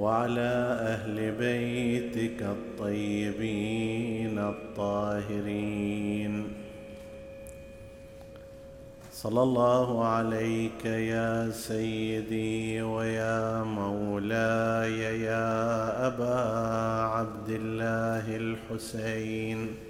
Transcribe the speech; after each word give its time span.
وعلى 0.00 0.52
أهل 0.94 1.16
بيتك 1.32 2.40
الطيبين 2.56 4.36
الطاهرين. 4.38 6.34
صلى 9.12 9.42
الله 9.42 10.04
عليك 10.04 10.84
يا 10.84 11.50
سيدي 11.50 12.82
ويا 12.82 13.62
مولاي 13.62 15.20
يا 15.20 16.06
أبا 16.06 16.40
عبد 17.16 17.48
الله 17.48 18.36
الحسين. 18.36 19.89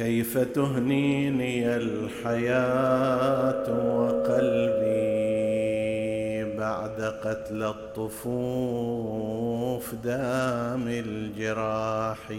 كيف 0.00 0.38
تهنيني 0.38 1.76
الحياة 1.76 3.66
وقلبي 3.96 5.00
بعد 6.56 7.00
قتل 7.00 7.62
الطفوف 7.62 8.74
دام 9.94 10.88
الجراح؟ 10.88 12.32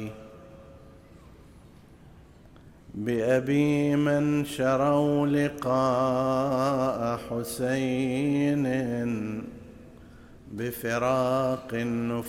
بأبي 2.95 3.95
من 3.95 4.45
شروا 4.45 5.28
لقاء 5.28 7.17
حسين 7.30 8.66
بفراق 10.54 11.68
النفوس 11.74 12.24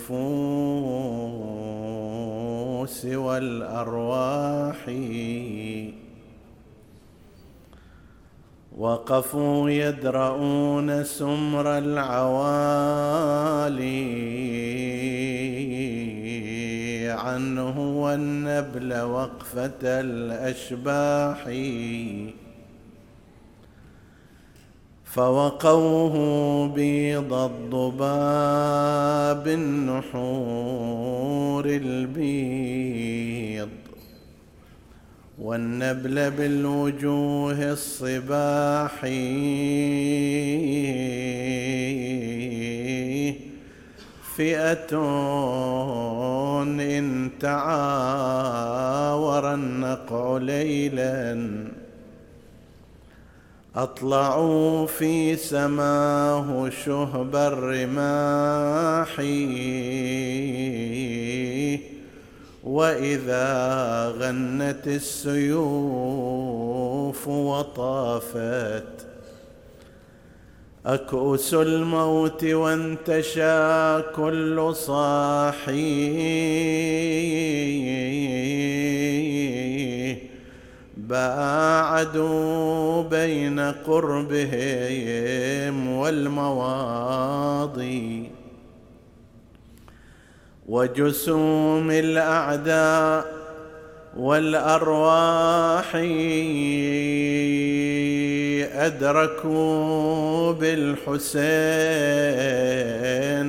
والأرواح. 3.05 4.89
وقفوا 8.77 9.69
يدرؤون 9.69 11.03
سمر 11.03 11.77
العوالي 11.77 13.83
عنه 17.19 18.03
والنبل 18.03 19.01
وقفة 19.01 19.81
الأشباح. 19.83 21.47
فوقوه 25.13 26.67
بيض 26.67 27.33
الضباب 27.33 28.27
النحور 29.47 30.85
البيض 31.65 32.63
والنبل 35.39 36.31
بالوجوه 36.31 37.71
الصباح 37.71 39.05
فئة 44.35 44.97
إن 46.79 47.29
تعاور 47.39 48.63
النقع 49.53 50.37
ليلا 50.37 51.72
أطلعوا 53.75 54.85
في 54.85 55.35
سماه 55.35 56.69
شهب 56.85 57.35
الرماح. 57.35 59.19
وإذا 62.63 64.07
غنت 64.19 64.87
السيوف 64.87 65.57
وطافت 67.27 68.83
أكؤس 70.85 71.53
الموت 71.53 72.43
وانتشى 72.43 74.01
كل 74.01 74.75
صاحي. 74.75 76.13
باعدوا 81.07 83.03
بين 83.03 83.59
قربهم 83.59 84.77
والمواضي 85.97 87.43
وجسوم 90.67 91.91
الأعداء 91.91 93.43
والأرواح 94.17 95.95
أدركوا 98.85 100.51
بالحسين 100.51 101.23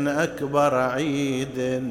أكبر 0.08 0.74
عيد 0.74 1.82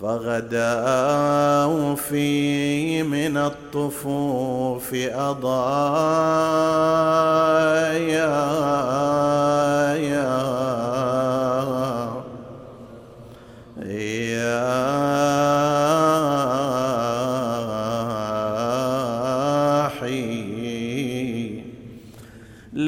فغداوا 0.00 1.94
في 1.94 3.02
من 3.02 3.36
الطفوف 3.36 4.94
أضايا. 4.94 6.20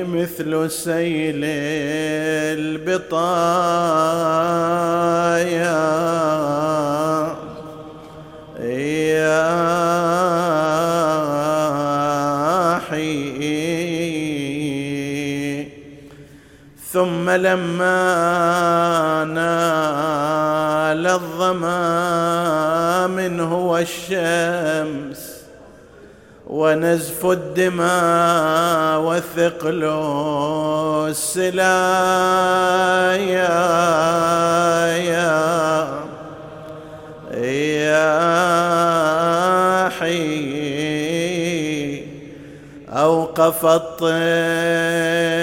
مثل 0.03 0.71
سيل 0.71 1.41
البطايا. 2.57 3.27
ثم 17.37 17.43
لما 17.43 19.23
نال 19.23 21.07
الظما 21.07 21.77
منه 23.07 23.57
والشمس 23.67 25.37
ونزف 26.47 27.25
الدماء 27.25 28.99
وثقل 29.01 29.83
السلايا 31.09 31.57
يا 34.97 35.87
يا 37.37 38.09
حي 39.99 40.57
أوقف 42.89 43.65
الطير. 43.65 45.36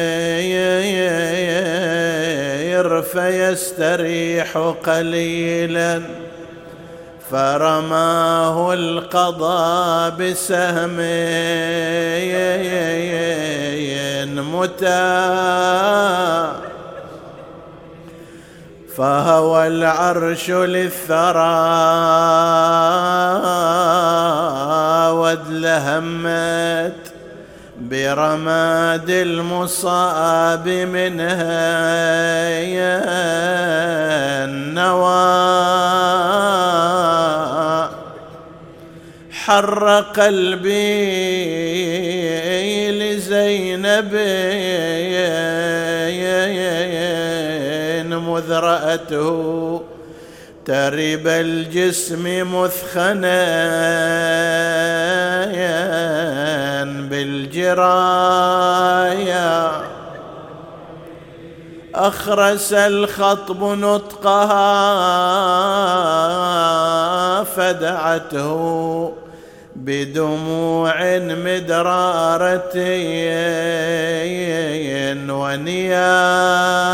فيستريح 3.15 4.75
قليلا. 4.87 6.03
فرماه 7.31 8.73
القضاء 8.73 10.11
بسهم 10.11 10.97
متى؟ 14.55 15.25
فهوى 18.97 19.67
العرش 19.67 20.51
للثرى 20.51 21.55
وادلهمت 25.11 27.14
برماد 27.91 29.11
المصاب 29.11 30.69
منها 30.69 31.71
النوى 34.45 35.25
حر 39.31 40.01
قلبي 40.01 40.95
لزينب 42.91 44.15
مذ 48.35 48.53
رأته 48.53 49.83
ترب 50.65 51.27
الجسم 51.27 52.55
مثخنا 52.55 53.45
بالجرايا. 57.09 58.35
أخرس 61.95 62.73
الخطب 62.73 63.65
نطقها 63.65 64.65
فدعته 67.45 69.13
بدموع 69.77 71.19
مدرارة 71.19 72.73
ونياح 75.31 76.94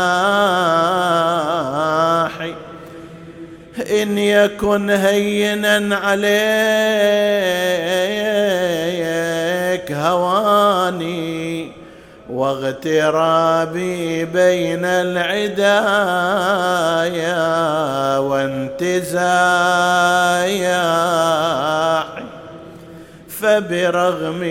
يكن 4.07 4.89
هينا 4.89 5.95
عليك 5.95 6.31
هواني 9.91 11.71
واغترابي 12.29 14.25
بين 14.25 14.85
العدايا 14.85 15.77
وانتزايا. 18.17 19.21
فبرغم 23.41 24.43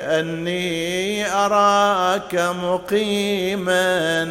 أني 0.00 1.26
أراك 1.32 2.34
مقيما 2.62 4.28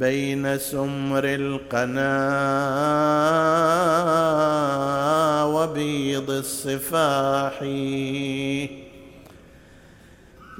بين 0.00 0.58
سمر 0.58 1.24
القنا 1.24 2.14
وبيض 5.44 6.30
الصفاح. 6.30 7.62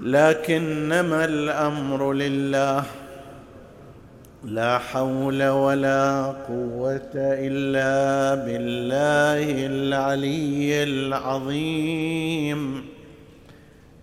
لكنما 0.03 1.25
الأمر 1.25 2.13
لله 2.13 2.85
لا 4.45 4.79
حول 4.79 5.49
ولا 5.49 6.23
قوة 6.49 7.13
إلا 7.15 8.35
بالله 8.45 9.67
العلي 9.67 10.83
العظيم. 10.83 12.90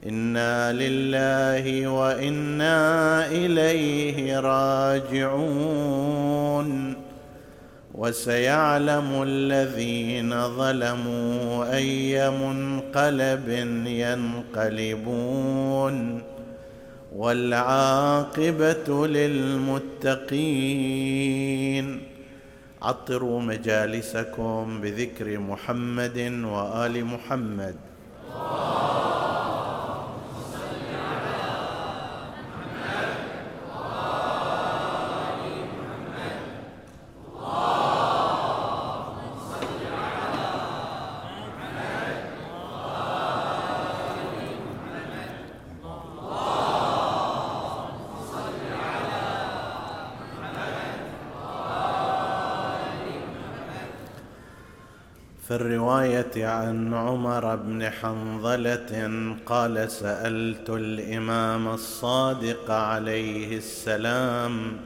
إنا 0.07 0.73
لله 0.73 1.87
وإنا 1.87 3.27
إليه 3.27 4.39
راجعون 4.39 5.87
وسيعلم 7.93 9.23
الذين 9.23 10.47
ظلموا 10.57 11.75
اي 11.77 12.29
منقلب 12.29 13.49
ينقلبون 14.55 15.97
والعاقبه 17.15 19.07
للمتقين 19.07 20.27
عطروا 22.81 23.41
مجالسكم 23.41 24.81
بذكر 24.81 25.39
محمد 25.39 26.17
وآل 26.43 27.05
محمد 27.05 27.75
في 55.47 55.55
عن 56.37 56.93
عمر 56.93 57.55
بن 57.55 57.89
حنظلة 57.89 59.35
قال 59.45 59.91
سألت 59.91 60.69
الإمام 60.69 61.67
الصادق 61.67 62.71
عليه 62.71 63.57
السلام 63.57 64.77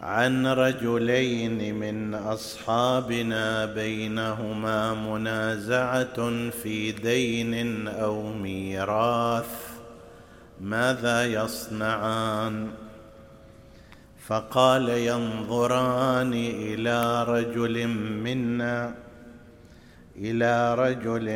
عن 0.00 0.46
رجلين 0.46 1.74
من 1.74 2.14
أصحابنا 2.14 3.66
بينهما 3.66 4.94
منازعة 4.94 6.50
في 6.50 6.92
دين 6.92 7.88
أو 7.88 8.32
ميراث 8.32 9.72
ماذا 10.60 11.24
يصنعان؟ 11.24 12.81
فقال 14.32 14.88
ينظران 14.88 16.32
إلى 16.34 17.24
رجل 17.24 17.86
منا 18.24 18.94
إلى 20.16 20.74
رجل 20.74 21.28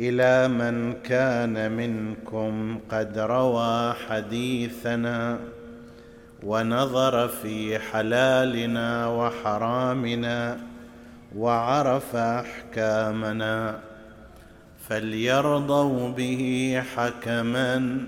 إلى 0.00 0.48
من 0.48 0.92
كان 0.92 1.72
منكم 1.72 2.78
قد 2.90 3.18
روى 3.18 3.94
حديثنا 4.08 5.38
ونظر 6.42 7.28
في 7.28 7.78
حلالنا 7.78 9.08
وحرامنا 9.08 10.58
وعرف 11.36 12.16
أحكامنا 12.16 13.80
فليرضوا 14.88 16.08
به 16.08 16.82
حكما 16.96 18.06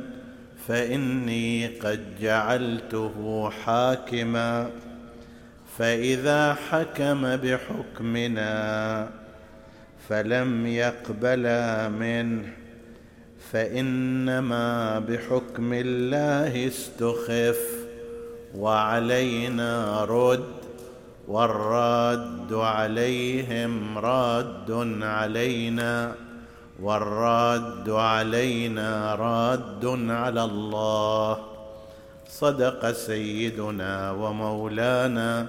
فإني 0.68 1.66
قد 1.66 2.00
جعلته 2.20 3.50
حاكما 3.50 4.70
فإذا 5.78 6.54
حكم 6.54 7.36
بحكمنا 7.36 9.08
فلم 10.08 10.66
يقبلا 10.66 11.88
منه 11.88 12.52
فإنما 13.52 14.98
بحكم 14.98 15.72
الله 15.72 16.66
استخف 16.66 17.60
وعلينا 18.54 20.04
رد 20.04 20.58
والراد 21.28 22.52
عليهم 22.52 23.98
راد 23.98 25.00
علينا 25.02 26.14
والراد 26.82 27.90
علينا 27.90 29.14
راد 29.14 29.84
على 30.10 30.44
الله. 30.44 31.38
صدق 32.28 32.92
سيدنا 32.92 34.10
ومولانا 34.10 35.46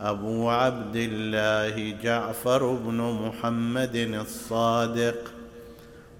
أبو 0.00 0.50
عبد 0.50 0.96
الله 0.96 1.96
جعفر 2.02 2.74
بن 2.74 2.98
محمد 3.24 3.96
الصادق. 3.96 5.32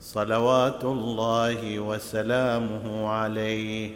صلوات 0.00 0.84
الله 0.84 1.78
وسلامه 1.78 3.08
عليه. 3.08 3.90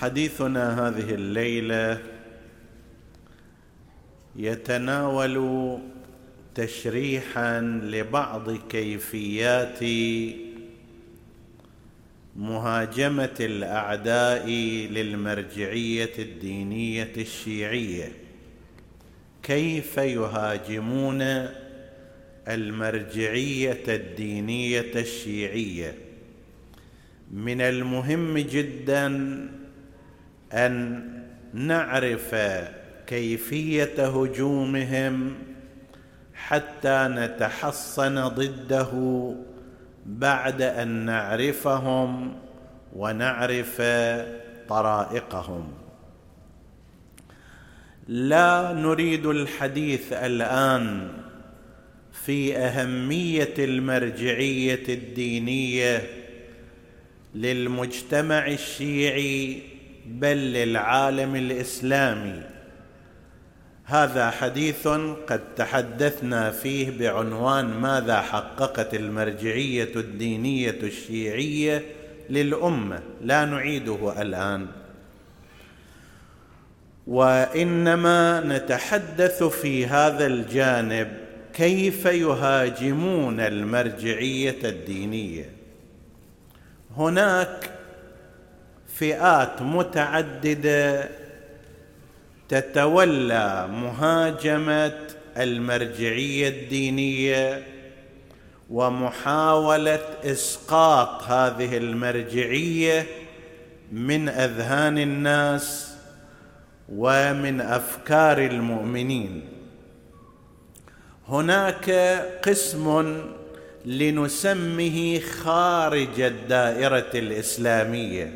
حديثنا 0.00 0.88
هذه 0.88 1.14
الليلة 1.14 1.98
يتناول 4.36 5.36
تشريحا 6.54 7.60
لبعض 7.60 8.50
كيفيات 8.50 9.78
مهاجمة 12.36 13.36
الأعداء 13.40 14.48
للمرجعية 14.90 16.12
الدينية 16.18 17.12
الشيعية. 17.16 18.12
كيف 19.42 19.96
يهاجمون 19.96 21.48
المرجعية 22.48 23.82
الدينية 23.88 24.92
الشيعية؟ 24.96 25.94
من 27.30 27.60
المهم 27.60 28.38
جدا 28.38 29.06
أن 30.52 31.02
نعرف 31.54 32.34
كيفية 33.06 34.06
هجومهم 34.06 35.34
حتى 36.46 37.08
نتحصن 37.10 38.28
ضده 38.28 38.92
بعد 40.06 40.62
أن 40.62 40.88
نعرفهم 40.88 42.32
ونعرف 42.96 43.82
طرائقهم. 44.68 45.72
لا 48.08 48.72
نريد 48.72 49.26
الحديث 49.26 50.12
الآن 50.12 51.08
في 52.12 52.56
أهمية 52.56 53.54
المرجعية 53.58 54.84
الدينية 54.88 56.02
للمجتمع 57.34 58.46
الشيعي 58.46 59.62
بل 60.06 60.36
للعالم 60.36 61.36
الإسلامي. 61.36 62.49
هذا 63.90 64.30
حديث 64.30 64.88
قد 65.26 65.40
تحدثنا 65.56 66.50
فيه 66.50 66.98
بعنوان 66.98 67.64
ماذا 67.64 68.20
حققت 68.20 68.94
المرجعية 68.94 69.96
الدينية 69.96 70.78
الشيعية 70.82 71.82
للأمة. 72.30 73.00
لا 73.22 73.44
نعيده 73.44 74.22
الآن. 74.22 74.66
وإنما 77.06 78.40
نتحدث 78.40 79.42
في 79.42 79.86
هذا 79.86 80.26
الجانب 80.26 81.08
كيف 81.54 82.04
يهاجمون 82.04 83.40
المرجعية 83.40 84.58
الدينية. 84.64 85.50
هناك 86.96 87.70
فئات 88.94 89.62
متعددة 89.62 91.08
تتولى 92.50 93.68
مهاجمة 93.72 94.98
المرجعية 95.36 96.48
الدينية 96.48 97.66
ومحاولة 98.70 100.00
إسقاط 100.24 101.22
هذه 101.22 101.76
المرجعية 101.76 103.06
من 103.92 104.28
أذهان 104.28 104.98
الناس 104.98 105.94
ومن 106.88 107.60
أفكار 107.60 108.38
المؤمنين. 108.38 109.48
هناك 111.28 111.90
قسم 112.44 113.16
لنسمه 113.84 115.20
خارج 115.20 116.20
الدائرة 116.20 117.10
الإسلامية 117.14 118.34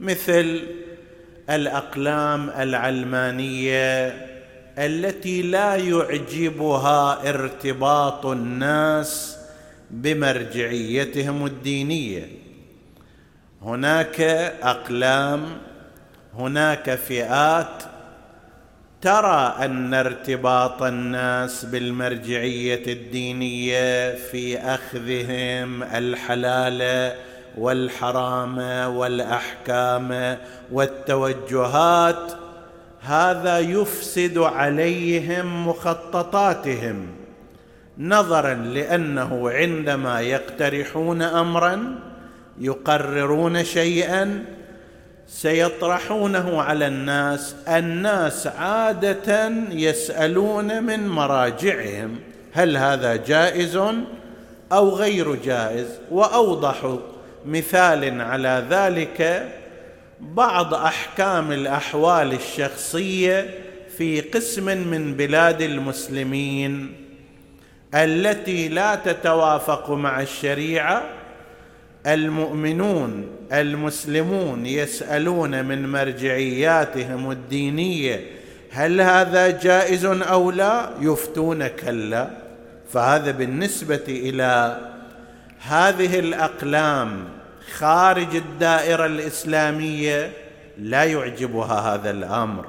مثل 0.00 0.60
الأقلام 1.50 2.50
العلمانية 2.50 4.08
التي 4.78 5.42
لا 5.42 5.76
يعجبها 5.76 7.28
ارتباط 7.30 8.26
الناس 8.26 9.36
بمرجعيتهم 9.90 11.46
الدينية. 11.46 12.28
هناك 13.62 14.20
أقلام 14.62 15.46
هناك 16.34 16.94
فئات 16.94 17.82
ترى 19.02 19.56
أن 19.64 19.94
ارتباط 19.94 20.82
الناس 20.82 21.64
بالمرجعية 21.64 22.82
الدينية 22.86 24.14
في 24.14 24.58
أخذهم 24.58 25.82
الحلال 25.82 27.12
والحرام 27.58 28.58
والأحكام 28.96 30.38
والتوجهات 30.72 32.32
هذا 33.00 33.58
يفسد 33.58 34.38
عليهم 34.38 35.68
مخططاتهم 35.68 37.06
نظرا 37.98 38.54
لأنه 38.54 39.50
عندما 39.50 40.20
يقترحون 40.20 41.22
امرا 41.22 41.98
يقررون 42.60 43.64
شيئا 43.64 44.44
سيطرحونه 45.28 46.62
على 46.62 46.86
الناس 46.86 47.54
الناس 47.68 48.46
عادة 48.46 49.48
يسألون 49.70 50.82
من 50.82 51.08
مراجعهم 51.08 52.16
هل 52.52 52.76
هذا 52.76 53.16
جائز 53.16 53.76
أو 54.72 54.88
غير 54.88 55.34
جائز 55.34 55.86
واوضح 56.10 56.98
مثال 57.46 58.20
على 58.20 58.64
ذلك 58.70 59.48
بعض 60.20 60.74
أحكام 60.74 61.52
الأحوال 61.52 62.32
الشخصية 62.32 63.50
في 63.98 64.20
قسم 64.20 64.64
من 64.64 65.14
بلاد 65.14 65.62
المسلمين 65.62 66.92
التي 67.94 68.68
لا 68.68 68.94
تتوافق 68.94 69.90
مع 69.90 70.20
الشريعة. 70.20 71.02
المؤمنون 72.06 73.26
المسلمون 73.52 74.66
يسألون 74.66 75.64
من 75.64 75.92
مرجعياتهم 75.92 77.30
الدينية 77.30 78.20
هل 78.70 79.00
هذا 79.00 79.50
جائز 79.50 80.04
أو 80.04 80.50
لا؟ 80.50 80.90
يفتون 81.00 81.66
كلا. 81.66 82.30
فهذا 82.92 83.30
بالنسبة 83.30 84.04
إلى 84.08 84.78
هذه 85.60 86.18
الأقلام 86.18 87.24
خارج 87.76 88.36
الدائرة 88.36 89.06
الإسلامية 89.06 90.32
لا 90.78 91.04
يعجبها 91.04 91.94
هذا 91.94 92.10
الأمر. 92.10 92.66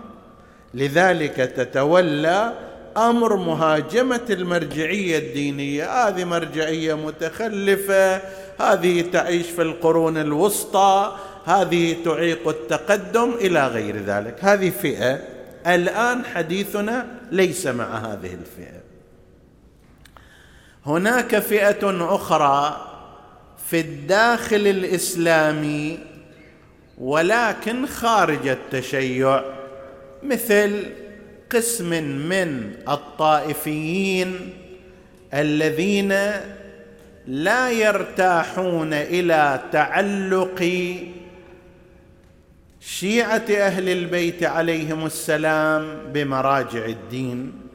لذلك 0.73 1.35
تتولى 1.35 2.53
أمر 2.97 3.35
مهاجمة 3.35 4.25
المرجعية 4.29 5.17
الدينية. 5.17 6.07
هذه 6.07 6.23
مرجعية 6.23 6.93
متخلفة 6.93 8.21
هذه 8.59 9.01
تعيش 9.01 9.45
في 9.45 9.61
القرون 9.61 10.17
الوسطى 10.17 11.15
هذه 11.45 11.95
تعيق 12.05 12.47
التقدم 12.47 13.31
إلى 13.41 13.67
غير 13.67 13.97
ذلك. 13.97 14.35
هذه 14.41 14.69
فئة. 14.69 15.19
الآن 15.67 16.25
حديثنا 16.25 17.07
ليس 17.31 17.67
مع 17.67 17.97
هذه 17.97 18.33
الفئة. 18.33 18.78
هناك 20.85 21.39
فئة 21.39 22.15
أخرى 22.15 22.85
في 23.67 23.79
الداخل 23.79 24.67
الإسلامي 24.67 25.99
ولكن 26.97 27.85
خارج 27.85 28.47
التشيع 28.47 29.43
مثل 30.23 30.85
قسم 31.51 31.89
من 32.03 32.73
الطائفيين 32.89 34.53
الذين 35.33 36.13
لا 37.27 37.71
يرتاحون 37.71 38.93
إلى 38.93 39.59
تعلق 39.71 40.71
شيعة 42.79 43.45
أهل 43.49 43.89
البيت 43.89 44.43
عليهم 44.43 45.05
السلام 45.05 45.97
بمراجع 46.13 46.85
الدين. 46.85 47.68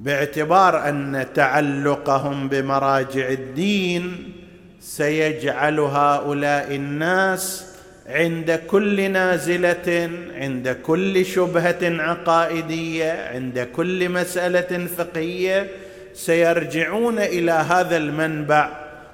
باعتبار 0.00 0.88
أن 0.88 1.26
تعلقهم 1.34 2.48
بمراجع 2.48 3.28
الدين 3.28 4.32
سيجعل 4.80 5.80
هؤلاء 5.80 6.74
الناس 6.74 7.66
عند 8.06 8.60
كل 8.66 9.10
نازلة 9.10 10.10
عند 10.34 10.76
كل 10.82 11.26
شبهة 11.26 11.78
عقائدية 11.82 13.28
عند 13.34 13.68
كل 13.76 14.08
مسألة 14.08 14.86
فقهية 14.86 15.66
سيرجعون 16.14 17.18
إلى 17.18 17.52
هذا 17.52 17.96
المنبع 17.96 18.68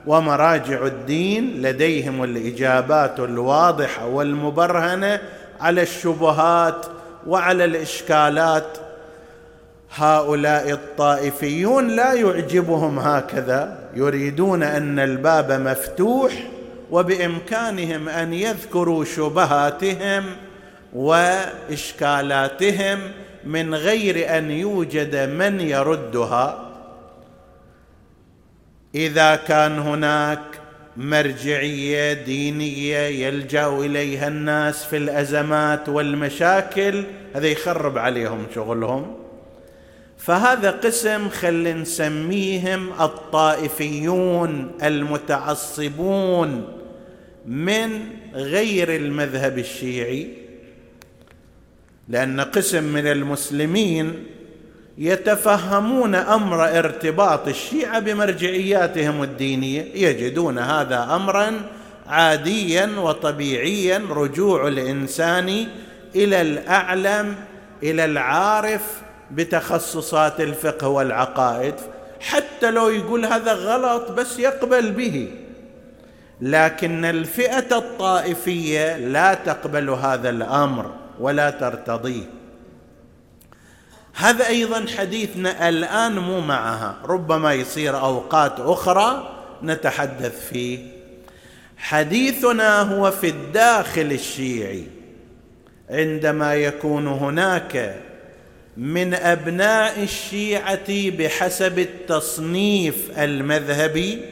ومراجع 0.06 0.86
الدين 0.86 1.62
لديهم 1.62 2.24
الإجابات 2.24 3.20
الواضحة 3.20 4.06
والمبرهنة 4.06 5.20
على 5.60 5.82
الشبهات 5.82 6.86
وعلى 7.26 7.64
الإشكالات 7.64 8.78
هؤلاء 9.94 10.70
الطائفيون 10.70 11.88
لا 11.88 12.12
يعجبهم 12.12 12.98
هكذا 12.98 13.78
يريدون 13.94 14.62
أن 14.62 14.98
الباب 14.98 15.52
مفتوح 15.52 16.32
وبإمكانهم 16.90 18.08
أن 18.08 18.32
يذكروا 18.32 19.04
شبهاتهم 19.04 20.24
وإشكالاتهم 20.92 22.98
من 23.44 23.74
غير 23.74 24.38
أن 24.38 24.50
يوجد 24.50 25.16
من 25.16 25.60
يردها. 25.60 26.68
إذا 28.94 29.36
كان 29.36 29.78
هناك 29.78 30.40
مرجعية 30.96 32.12
دينية 32.12 32.98
يلجأ 32.98 33.68
إليها 33.68 34.28
الناس 34.28 34.84
في 34.84 34.96
الأزمات 34.96 35.88
والمشاكل 35.88 37.04
هذا 37.34 37.46
يخرب 37.46 37.98
عليهم 37.98 38.46
شغلهم. 38.54 39.21
فهذا 40.24 40.70
قسم 40.70 41.28
خل 41.28 41.80
نسميهم 41.80 42.92
الطائفيون 43.00 44.72
المتعصبون 44.82 46.68
من 47.46 48.00
غير 48.34 48.96
المذهب 48.96 49.58
الشيعي 49.58 50.28
لأن 52.08 52.40
قسم 52.40 52.84
من 52.84 53.06
المسلمين 53.06 54.24
يتفهمون 54.98 56.14
أمر 56.14 56.78
ارتباط 56.78 57.48
الشيعة 57.48 57.98
بمرجعياتهم 57.98 59.22
الدينية 59.22 59.86
يجدون 59.94 60.58
هذا 60.58 61.08
امرا 61.16 61.52
عاديا 62.06 62.90
وطبيعيا 62.98 64.02
رجوع 64.10 64.68
الإنسان 64.68 65.66
إلى 66.14 66.40
الأعلم 66.40 67.36
إلى 67.82 68.04
العارف 68.04 68.82
بتخصصات 69.34 70.40
الفقه 70.40 70.88
والعقائد 70.88 71.74
حتى 72.20 72.70
لو 72.70 72.88
يقول 72.88 73.24
هذا 73.24 73.52
غلط 73.52 74.10
بس 74.10 74.38
يقبل 74.38 74.92
به. 74.92 75.30
لكن 76.40 77.04
الفئة 77.04 77.78
الطائفية 77.78 78.96
لا 78.96 79.34
تقبل 79.34 79.90
هذا 79.90 80.30
الأمر 80.30 80.94
ولا 81.20 81.50
ترتضيه. 81.50 82.24
هذا 84.14 84.46
أيضا 84.46 84.86
حديثنا 84.98 85.68
الآن 85.68 86.18
مو 86.18 86.40
معها 86.40 86.96
ربما 87.04 87.54
يصير 87.54 88.00
أوقات 88.00 88.60
أخرى 88.60 89.38
نتحدث 89.62 90.48
فيه. 90.48 90.78
حديثنا 91.76 92.80
هو 92.80 93.10
في 93.10 93.28
الداخل 93.28 94.12
الشيعي 94.12 94.86
عندما 95.90 96.54
يكون 96.54 97.06
هناك 97.06 97.96
من 98.76 99.14
أبناء 99.14 100.02
الشيعة 100.02 101.10
بحسب 101.18 101.78
التصنيف 101.78 103.18
المذهبي 103.18 104.22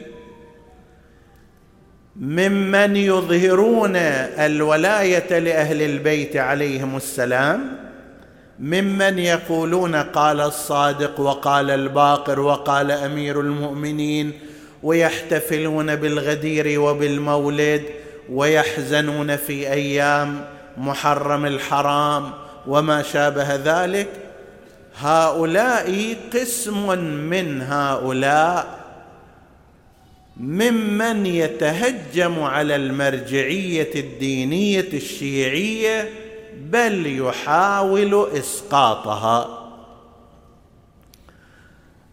ممن 2.15 2.95
يظهرون 2.95 3.95
الولاية 3.95 5.39
لأهل 5.39 5.81
البيت 5.81 6.37
عليهم 6.37 6.97
السلام 6.97 7.77
ممن 8.59 9.19
يقولون 9.19 9.95
قال 9.95 10.41
الصادق 10.41 11.19
وقال 11.19 11.69
الباقر 11.71 12.39
وقال 12.39 12.91
أمير 12.91 13.39
المؤمنين 13.39 14.31
ويحتفلون 14.83 15.95
بالغدير 15.95 16.79
وبالمولد 16.79 17.83
ويحزنون 18.29 19.35
في 19.35 19.71
أيام 19.71 20.45
محرم 20.77 21.45
الحرام 21.45 22.31
وما 22.67 23.01
شابه 23.01 23.55
ذلك. 23.55 24.30
هؤلاء 24.97 26.15
قسم 26.33 26.99
من 27.29 27.61
هؤلاء 27.61 28.81
ممن 30.37 31.25
يتهجم 31.25 32.43
على 32.43 32.75
المرجعية 32.75 33.89
الدينية 33.95 34.89
الشيعية 34.93 36.09
بل 36.69 37.19
يحاول 37.19 38.27
إسقاطها. 38.37 39.57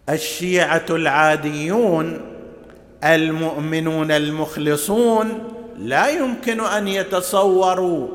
الشيعة 0.08 0.86
العاديون 0.90 2.20
المؤمنون 3.04 4.10
المخلصون 4.10 5.38
لا 5.78 6.08
يمكن 6.08 6.60
أن 6.60 6.88
يتصوروا 6.88 8.08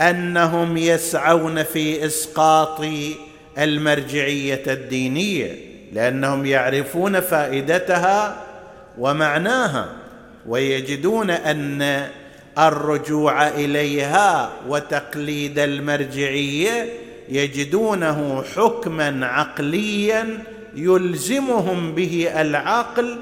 أنهم 0.00 0.76
يسعون 0.76 1.62
في 1.62 2.06
إسقاط 2.06 2.80
المرجعية 3.60 4.62
الدينية 4.66 5.56
لأنهم 5.92 6.46
يعرفون 6.46 7.20
فائدتها 7.20 8.42
ومعناها 8.98 9.86
ويجدون 10.46 11.30
أن 11.30 12.06
الرجوع 12.58 13.48
إليها 13.48 14.50
وتقليد 14.68 15.58
المرجعية 15.58 16.88
يجدونه 17.28 18.44
حكما 18.56 19.26
عقليا 19.26 20.38
يلزمهم 20.74 21.94
به 21.94 22.40
العقل 22.40 23.18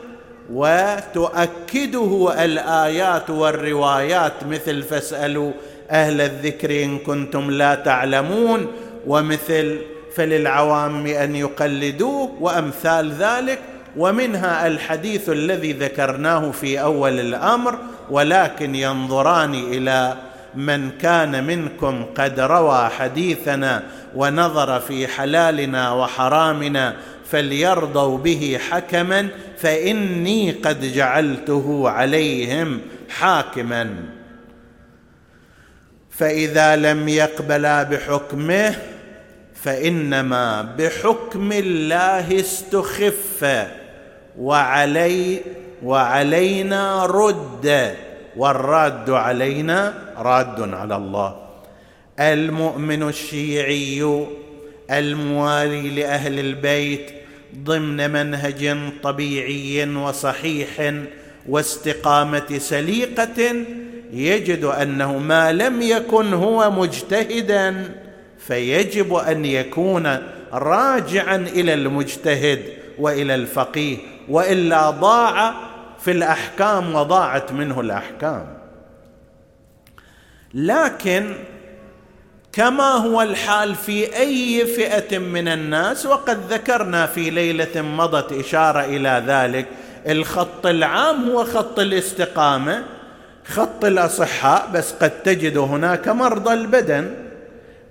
وتؤكده 0.53 2.45
الآيات 2.45 3.31
والروايات 3.31 4.33
مثل 4.51 4.83
فاسألوا 4.83 5.53
أهل 5.91 6.21
الذكر 6.21 6.85
إن 6.85 6.99
كنتم 6.99 7.51
لا 7.51 7.75
تعلمون 7.75 8.67
ومثل 9.07 9.79
فللعوام 10.19 11.07
أن 11.07 11.37
يقلدوه 11.37 12.37
وأمثال 12.41 13.13
ذلك 13.13 13.59
ومنها 13.97 14.67
الحديث 14.67 15.29
الذي 15.29 15.73
ذكرناه 15.73 16.51
في 16.51 16.81
أول 16.81 17.21
الأمر 17.21 17.79
ولكن 18.11 18.75
ينظران 18.75 19.55
إلى 19.55 20.17
من 20.55 20.91
كان 20.91 21.45
منكم 21.45 22.05
قد 22.17 22.41
روى 22.41 22.89
حديثنا 22.89 23.83
ونظر 24.15 24.81
في 24.81 25.07
حلالنا 25.07 25.93
وحرامنا 25.93 26.95
فليرضوا 27.31 28.19
به 28.19 28.59
حكما 28.71 29.29
فإني 29.59 30.51
قد 30.51 30.93
جعلته 30.93 31.91
عليهم 31.91 32.81
حاكما. 33.09 33.95
فإذا 36.11 36.77
لم 36.77 37.09
يقبلا 37.09 37.83
بحكمه 37.83 38.75
فإنما 39.69 40.63
بحكم 40.79 41.53
الله 41.53 42.41
استخف 42.41 43.67
وعلي 44.39 45.41
وعلينا 45.83 47.07
رد 47.07 47.95
والراد 48.37 49.11
علينا 49.11 49.95
راد 50.19 50.75
على 50.75 50.97
الله. 50.97 51.37
المؤمن 52.21 53.03
الشيعي 53.03 54.27
الموالي 54.91 55.89
لأهل 55.91 56.39
البيت 56.39 57.11
ضمن 57.65 58.11
منهج 58.11 58.77
طبيعي 59.03 59.97
وصحيح 59.97 60.95
واستقامة 61.49 62.59
سليقة 62.59 63.55
يجد 64.13 64.65
أنه 64.65 65.19
ما 65.19 65.53
لم 65.53 65.83
يكن 65.83 66.35
هو 66.35 66.71
مجتهدا. 66.71 67.95
فيجب 68.39 69.15
أن 69.15 69.45
يكون 69.45 70.19
راجعا 70.53 71.37
إلى 71.37 71.75
المجتهد 71.75 72.63
وإلى 72.99 73.35
الفقيه 73.35 73.97
وإلا 74.29 74.91
ضاع 74.91 75.55
في 76.01 76.11
الأحكام 76.11 76.95
وضاعت 76.95 77.53
منه 77.53 77.81
الأحكام. 77.81 78.59
لكن 80.55 81.35
كما 82.53 82.91
هو 82.91 83.23
الحال 83.23 83.75
في 83.75 84.17
أي 84.17 84.67
فئة 84.67 85.19
من 85.19 85.49
الناس 85.49 86.07
وقد 86.07 86.53
ذكرنا 86.53 87.07
في 87.07 87.31
ليلة 87.31 87.83
مضت 87.83 88.33
إشارة 88.33 88.85
إلى 88.85 89.23
ذلك 89.27 89.67
الخط 90.09 90.67
العام 90.67 91.31
هو 91.31 91.45
خط 91.45 91.79
الاستقامة 91.79 92.85
خط 93.45 93.85
الأصحاء 93.85 94.71
بس 94.75 94.93
قد 94.93 95.11
تجد 95.23 95.57
هناك 95.57 96.09
مرضى 96.09 96.53
البدن. 96.53 97.15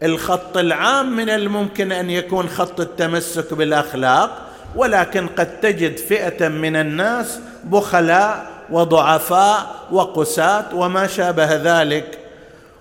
الخط 0.04 0.58
العام 0.58 1.16
من 1.16 1.30
الممكن 1.30 1.92
أن 1.92 2.10
يكون 2.10 2.50
خط 2.50 2.80
التمسك 2.80 3.54
بالأخلاق 3.54 4.42
ولكن 4.76 5.28
قد 5.28 5.60
تجد 5.60 5.98
فئة 5.98 6.48
من 6.48 6.76
الناس 6.76 7.40
بخلاء 7.64 8.52
وضعفاء 8.70 9.76
وقساة 9.92 10.76
وما 10.76 11.08
شابه 11.08 11.56
ذلك. 11.56 12.18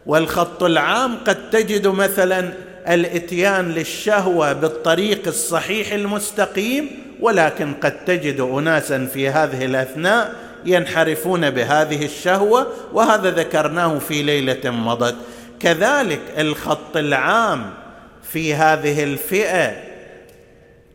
والخط 0.06 0.62
العام 0.62 1.16
قد 1.26 1.50
تجد 1.50 1.86
مثلا 1.86 2.52
الإتيان 2.88 3.68
للشهوة 3.68 4.52
بالطريق 4.52 5.22
الصحيح 5.26 5.92
المستقيم 5.92 6.90
ولكن 7.20 7.72
قد 7.74 8.04
تجد 8.04 8.40
اناسا 8.40 9.08
في 9.14 9.28
هذه 9.28 9.64
الأثناء 9.64 10.34
ينحرفون 10.64 11.50
بهذه 11.50 12.04
الشهوة 12.04 12.66
وهذا 12.92 13.30
ذكرناه 13.30 13.98
في 13.98 14.22
ليلة 14.22 14.70
مضت. 14.70 15.16
كذلك 15.60 16.20
الخط 16.38 16.96
العام 16.96 17.70
في 18.22 18.54
هذه 18.54 19.04
الفئة 19.04 19.72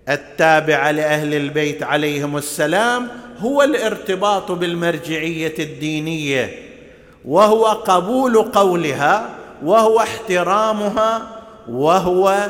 التابعة 0.10 0.92
لأهل 0.92 1.34
البيت 1.34 1.84
عليهم 1.84 2.38
السلام 2.38 3.08
هو 3.40 3.62
الارتباط 3.64 4.52
بالمرجعية 4.52 5.54
الدينية 5.60 6.56
وهو 7.26 7.66
قبول 7.66 8.38
قولها 8.42 9.30
وهو 9.64 10.00
احترامها 10.00 11.28
وهو 11.70 12.50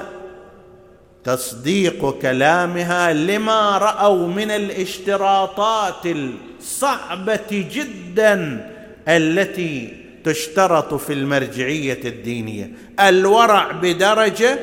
تصديق 1.24 2.20
كلامها 2.22 3.14
لما 3.14 3.78
رأوا 3.78 4.28
من 4.28 4.52
الاشتراطات 4.52 6.06
الصعبة 6.06 7.66
جدا 7.74 8.68
التي 9.08 10.01
تشترط 10.24 10.94
في 10.94 11.14
المرجعية 11.14 12.00
الدينية. 12.06 12.72
الورع 13.00 13.72
بدرجة 13.72 14.60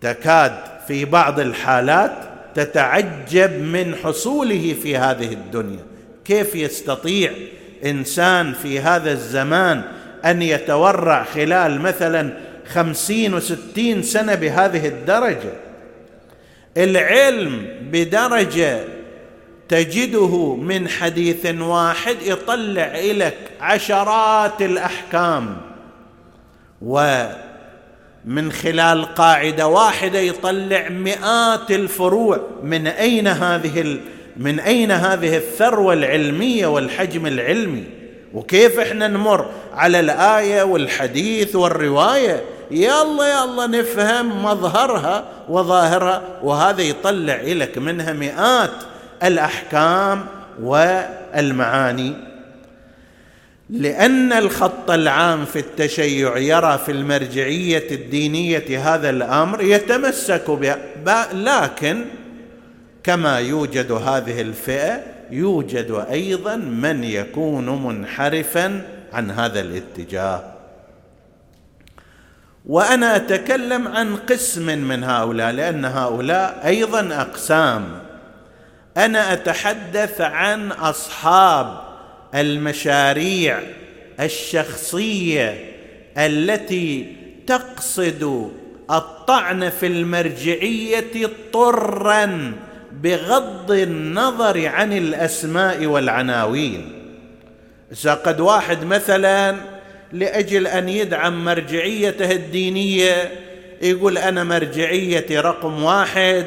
تكاد 0.00 0.52
في 0.88 1.04
بعض 1.04 1.40
الحالات 1.40 2.12
تتعجب 2.54 3.62
من 3.62 3.94
حصوله 3.94 4.74
في 4.82 4.96
هذه 4.96 5.32
الدنيا. 5.32 5.86
كيف 6.24 6.54
يستطيع 6.54 7.32
إنسان 7.84 8.52
في 8.52 8.80
هذا 8.80 9.12
الزمان 9.12 9.82
أن 10.24 10.42
يتورع 10.42 11.24
خلال 11.24 11.80
مثلا 11.80 12.32
خمسين 12.66 13.34
وستين 13.34 14.02
سنة 14.02 14.34
بهذه 14.34 14.88
الدرجة؟ 14.88 15.52
العلم 16.76 17.66
بدرجة 17.92 18.97
تجده 19.68 20.54
من 20.54 20.88
حديث 20.88 21.46
واحد 21.60 22.16
يطلع 22.22 22.92
لك 23.00 23.36
عشرات 23.60 24.62
الأحكام. 24.62 25.56
ومن 26.82 28.52
خلال 28.62 29.14
قاعدة 29.14 29.66
واحدة 29.66 30.18
يطلع 30.18 30.88
مئات 30.88 31.70
الفروع. 31.70 32.40
من 32.62 32.86
أين 32.86 33.26
هذه 33.26 33.98
من 34.36 34.60
أين 34.60 34.90
هذه 34.90 35.36
الثروة 35.36 35.92
العلمية 35.92 36.66
والحجم 36.66 37.26
العلمي؟ 37.26 37.84
وكيف 38.34 38.80
إحنا 38.80 39.08
نمر 39.08 39.50
على 39.74 40.00
الآية 40.00 40.62
والحديث 40.62 41.56
والرواية؟ 41.56 42.44
يلا 42.70 43.44
يلا 43.44 43.66
نفهم 43.66 44.44
مظهرها 44.44 45.24
وظاهرها. 45.48 46.22
وهذا 46.42 46.82
يطلع 46.82 47.40
لك 47.42 47.78
منها 47.78 48.12
مئات 48.12 48.70
الأحكام 49.22 50.26
والمعاني. 50.62 52.14
لأن 53.70 54.32
الخط 54.32 54.90
العام 54.90 55.44
في 55.44 55.58
التشيع 55.58 56.38
يرى 56.38 56.78
في 56.86 56.92
المرجعية 56.92 57.90
الدينية 57.90 58.94
هذا 58.94 59.10
الأمر 59.10 59.62
يتمسك 59.62 60.50
بها 60.50 61.28
لكن 61.32 62.04
كما 63.04 63.38
يوجد 63.38 63.92
هذه 63.92 64.40
الفئة 64.40 65.00
يوجد 65.30 66.04
أيضا 66.10 66.56
من 66.56 67.04
يكون 67.04 67.84
منحرفا 67.84 68.82
عن 69.12 69.30
هذا 69.30 69.60
الاتجاه. 69.60 70.44
وأنا 72.66 73.16
أتكلم 73.16 73.88
عن 73.88 74.16
قسم 74.16 74.78
من 74.78 75.04
هؤلاء 75.04 75.50
لأن 75.50 75.84
هؤلاء 75.84 76.60
أيضا 76.64 77.20
أقسام. 77.20 78.07
أنا 78.98 79.32
أتحدث 79.32 80.20
عن 80.20 80.72
أصحاب 80.72 81.80
المشاريع 82.34 83.60
الشخصية 84.20 85.64
التي 86.18 87.16
تقصد 87.46 88.52
الطعن 88.90 89.70
في 89.70 89.86
المرجعية 89.86 91.30
طرا 91.52 92.52
بغض 92.92 93.70
النظر 93.70 94.66
عن 94.66 94.92
الأسماء 94.92 95.86
والعناوين. 95.86 96.92
اذا 97.92 98.14
قد 98.14 98.40
واحد 98.40 98.84
مثلا 98.84 99.56
لأجل 100.12 100.66
أن 100.66 100.88
يدعم 100.88 101.44
مرجعيته 101.44 102.30
الدينية 102.30 103.32
يقول 103.82 104.18
أنا 104.18 104.44
مرجعيتي 104.44 105.38
رقم 105.38 105.82
واحد 105.82 106.46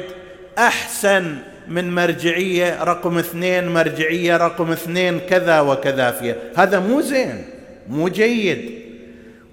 أحسن 0.58 1.36
من 1.68 1.94
مرجعية 1.94 2.84
رقم 2.84 3.18
اثنين 3.18 3.68
مرجعية 3.68 4.36
رقم 4.36 4.72
اثنين 4.72 5.18
كذا 5.18 5.60
وكذا 5.60 6.10
فيها. 6.10 6.36
هذا 6.56 6.78
مو 6.78 7.00
زين 7.00 7.44
مو 7.88 8.08
جيد. 8.08 8.70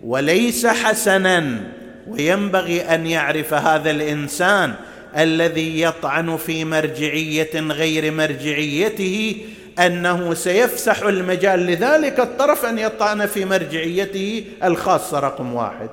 وليس 0.03 0.65
حسنا 0.65 1.59
وينبغي 2.07 2.81
أن 2.81 3.07
يعرف 3.07 3.53
هذا 3.53 3.91
الإنسان 3.91 4.73
الذي 5.17 5.81
يطعن 5.81 6.37
في 6.37 6.65
مرجعية 6.65 7.59
غير 7.59 8.11
مرجعيته 8.11 9.35
أنه 9.79 10.33
سيفسح 10.33 11.01
المجال. 11.01 11.59
لذلك 11.59 12.19
الطرف 12.19 12.65
أن 12.65 12.79
يطعن 12.79 13.25
في 13.25 13.45
مرجعيته 13.45 14.43
الخاصة 14.63 15.19
رقم 15.19 15.53
واحد. 15.53 15.89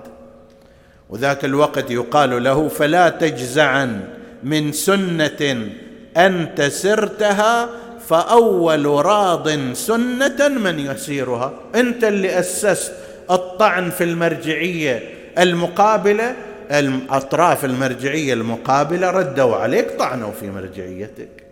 وذاك 1.10 1.44
الوقت 1.44 1.90
يقال 1.90 2.44
له 2.44 2.68
فلا 2.68 3.08
تجزعا 3.08 4.00
من 4.42 4.72
سنة 4.72 5.68
أنت 6.16 6.62
سرتها 6.62 7.68
فأول 8.08 8.86
راض 8.86 9.72
سنة 9.72 10.48
من 10.48 10.78
يسيرها. 10.78 11.52
أنت 11.74 12.04
اللي 12.04 12.38
أسست 12.38 12.92
الطعن 13.30 13.90
في 13.90 14.04
المرجعية 14.04 15.02
المقابلة. 15.38 16.36
الاطراف 16.70 17.64
المرجعية 17.64 18.34
المقابلة 18.34 19.10
ردوا 19.10 19.56
عليك 19.56 19.98
طعنوا 19.98 20.32
في 20.40 20.50
مرجعيتك. 20.50 21.46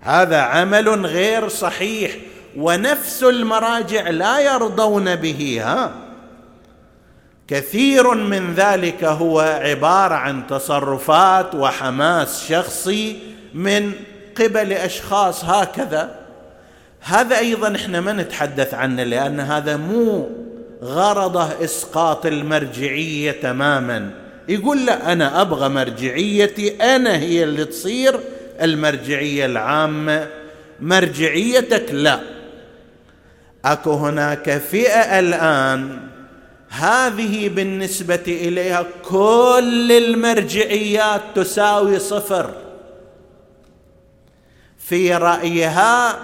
هذا 0.00 0.40
عمل 0.40 1.06
غير 1.06 1.48
صحيح 1.48 2.16
ونفس 2.56 3.22
المراجع 3.22 4.08
لا 4.08 4.40
يرضون 4.40 5.16
به 5.16 5.60
ها؟ 5.64 5.92
كثير 7.48 8.14
من 8.14 8.54
ذلك 8.54 9.04
هو 9.04 9.40
عبارة 9.40 10.14
عن 10.14 10.46
تصرفات 10.46 11.54
وحماس 11.54 12.48
شخصي 12.48 13.18
من 13.54 13.92
قبل 14.40 14.72
أشخاص 14.72 15.44
هكذا. 15.44 16.18
هذا 17.00 17.38
أيضا 17.38 17.76
إحنا 17.76 18.00
ما 18.00 18.12
نتحدث 18.12 18.74
عنه 18.74 19.02
لأن 19.02 19.40
هذا 19.40 19.76
مو 19.76 20.30
غرضه 20.82 21.64
إسقاط 21.64 22.26
المرجعية 22.26 23.32
تماما. 23.32 24.10
يقول 24.48 24.86
لا 24.86 25.12
أنا 25.12 25.40
أبغى 25.40 25.68
مرجعيتي 25.68 26.76
أنا 26.76 27.16
هي 27.18 27.44
اللي 27.44 27.64
تصير 27.64 28.20
المرجعية 28.62 29.46
العامة. 29.46 30.28
مرجعيتك 30.80 31.86
لا. 31.92 32.20
أكو 33.64 33.92
هناك 33.92 34.58
فئة 34.58 35.18
الآن 35.18 35.98
هذه 36.68 37.48
بالنسبة 37.48 38.22
إليها 38.26 38.84
كل 39.04 39.92
المرجعيات 39.92 41.20
تساوي 41.34 41.98
صفر. 41.98 42.67
في 44.88 45.14
رأيها 45.14 46.18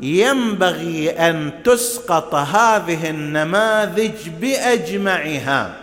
ينبغي 0.00 1.10
أن 1.10 1.50
تسقط 1.64 2.34
هذه 2.34 3.10
النماذج 3.10 4.28
بأجمعها. 4.40 5.74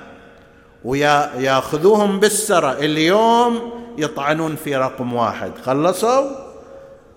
وياخذوهم 0.85 2.19
بالسرى 2.19 2.71
اليوم 2.71 3.71
يطعنون 3.97 4.55
في 4.55 4.75
رقم 4.75 5.13
واحد. 5.13 5.51
خلصوا؟ 5.65 6.29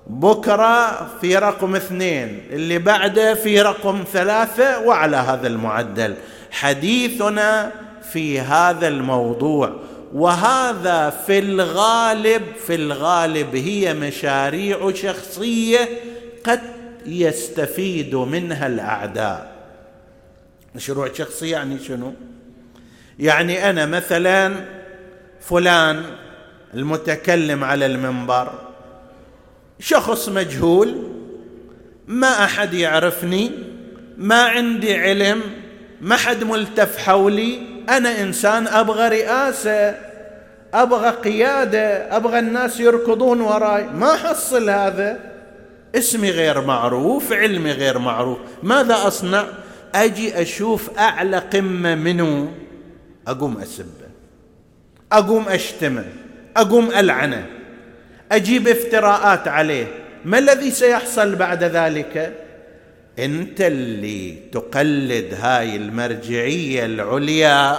بكرة 0.07 1.07
في 1.21 1.37
رقم 1.37 1.77
اثنين. 1.77 2.43
اللي 2.51 2.79
بعده 2.79 3.35
في 3.35 3.63
رقم 3.63 4.05
ثلاثة 4.13 4.81
وعلى 4.81 5.17
هذا 5.17 5.47
المعدل. 5.47 6.15
حديثنا 6.51 7.71
في 8.13 8.41
هذا 8.41 8.89
الموضوع. 8.89 9.73
وهذا 10.13 11.11
في 11.11 11.39
الغالب 11.39 12.43
في 12.67 12.75
الغالب 12.75 13.57
هي 13.57 13.95
مشاريع 13.95 14.93
شخصية 14.95 15.89
قد 16.45 16.61
يستفيد 17.07 18.15
منها 18.15 18.67
الأعداء. 18.67 19.53
مشروع 20.75 21.13
شخصي 21.13 21.51
يعني 21.51 21.79
شنو؟ 21.79 22.15
يعني 23.19 23.71
أنا 23.71 23.87
مثلا 23.87 24.55
فلان 25.41 26.05
المتكلم 26.75 27.65
على 27.65 27.87
المنبر 27.87 28.53
شخص 29.81 30.29
مجهول 30.29 31.13
ما 32.07 32.45
أحد 32.45 32.75
يعرفني 32.75 33.51
ما 34.17 34.43
عندي 34.43 34.95
علم 34.95 35.41
ما 36.01 36.17
حد 36.17 36.45
ملتف 36.45 36.99
حولي 36.99 37.72
أنا 37.89 38.21
إنسان 38.21 38.67
أبغى 38.67 39.09
رئاسة 39.09 39.95
أبغى 40.75 41.11
قيادة 41.11 42.17
أبغى 42.17 42.39
الناس 42.39 42.81
يركضون 42.81 43.41
وراي. 43.41 43.85
ما 43.85 44.13
حصل 44.13 44.71
هذا؟ 44.71 45.19
اسمي 45.95 46.31
غير 46.31 46.61
معروف 46.61 47.33
علمي 47.33 47.73
غير 47.73 47.99
معروف. 47.99 48.39
ماذا 48.63 49.07
أصنع؟ 49.07 49.45
أجي 49.95 50.43
أشوف 50.43 50.99
أعلى 50.99 51.39
قمة 51.39 51.95
منه 51.95 52.53
أقوم 53.29 53.59
أسبه 53.59 53.87
أقوم 55.13 55.49
أشتمه 55.49 56.05
أقوم 56.57 56.89
ألعنه 56.91 57.47
أجيب 58.33 58.69
افتراءات 58.69 59.49
عليه. 59.49 59.87
ما 60.25 60.39
الذي 60.39 60.71
سيحصل 60.71 61.35
بعد 61.35 61.65
ذلك؟ 61.65 62.33
انت 63.19 63.61
اللي 63.61 64.37
تقلد 64.53 65.35
هاي 65.41 65.77
المرجعية 65.77 66.85
العليا. 66.85 67.79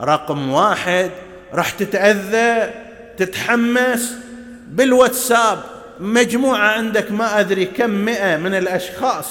رقم 0.00 0.50
واحد 0.50 1.10
راح 1.52 1.70
تتأذى 1.70 2.70
تتحمس 3.16 4.12
بالواتساب. 4.68 5.62
مجموعة 6.00 6.68
عندك 6.68 7.12
ما 7.12 7.40
أدري 7.40 7.64
كم 7.64 7.90
مئة 7.90 8.36
من 8.36 8.54
الأشخاص 8.54 9.26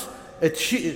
تشي 0.53 0.91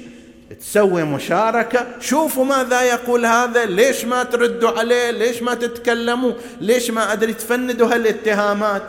تسوي 0.59 1.03
مشاركة. 1.03 1.87
شوفوا 1.99 2.45
ماذا 2.45 2.81
يقول 2.81 3.25
هذا. 3.25 3.65
ليش 3.65 4.05
ما 4.05 4.23
تردوا 4.23 4.79
عليه؟ 4.79 5.11
ليش 5.11 5.41
ما 5.41 5.53
تتكلموا؟ 5.53 6.33
ليش 6.61 6.91
ما 6.91 7.13
أدري 7.13 7.33
تفندوا 7.33 7.93
هالاتهامات؟ 7.93 8.83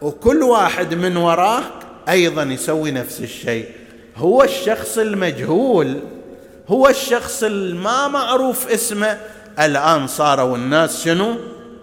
وكل 0.00 0.42
واحد 0.42 0.94
من 0.94 1.16
وراك 1.16 1.72
أيضا 2.08 2.42
يسوي 2.42 2.90
نفس 2.90 3.20
الشيء. 3.20 3.81
هو 4.16 4.42
الشخص 4.42 4.98
المجهول 4.98 6.00
هو 6.68 6.88
الشخص 6.88 7.42
الما 7.42 8.08
معروف 8.08 8.72
اسمه. 8.72 9.18
الآن 9.60 10.06
صاروا 10.06 10.56
الناس 10.56 11.04
شنو؟ 11.04 11.36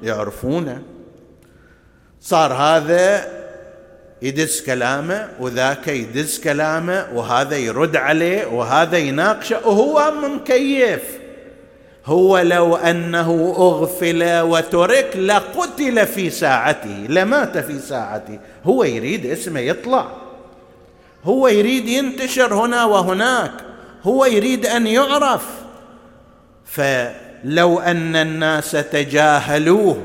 يعرفونه. 0.03 0.81
صار 2.21 2.53
هذا 2.53 3.25
يدز 4.21 4.61
كلامه 4.61 5.29
وذاك 5.39 5.87
يدز 5.87 6.39
كلامه 6.39 7.07
وهذا 7.13 7.57
يرد 7.57 7.95
عليه 7.95 8.45
وهذا 8.45 8.97
يناقشه. 8.97 9.67
وهو 9.67 10.13
مكيف 10.23 11.03
هو 12.05 12.39
لو 12.39 12.75
أنه 12.75 13.55
أغفل 13.57 14.39
وترك 14.41 15.17
لقتل 15.17 16.07
في 16.07 16.29
ساعته 16.29 17.05
لمات 17.09 17.57
في 17.57 17.79
ساعته. 17.79 18.39
هو 18.65 18.83
يريد 18.83 19.25
اسمه 19.25 19.59
يطلع. 19.59 20.28
هو 21.25 21.47
يريد 21.47 21.87
ينتشر 21.87 22.53
هنا 22.53 22.85
وهناك 22.85 23.51
هو 24.03 24.25
يريد 24.25 24.65
أن 24.65 24.87
يعرف. 24.87 25.45
فلو 26.65 27.79
أن 27.79 28.15
الناس 28.15 28.71
تجاهلوه 28.71 30.03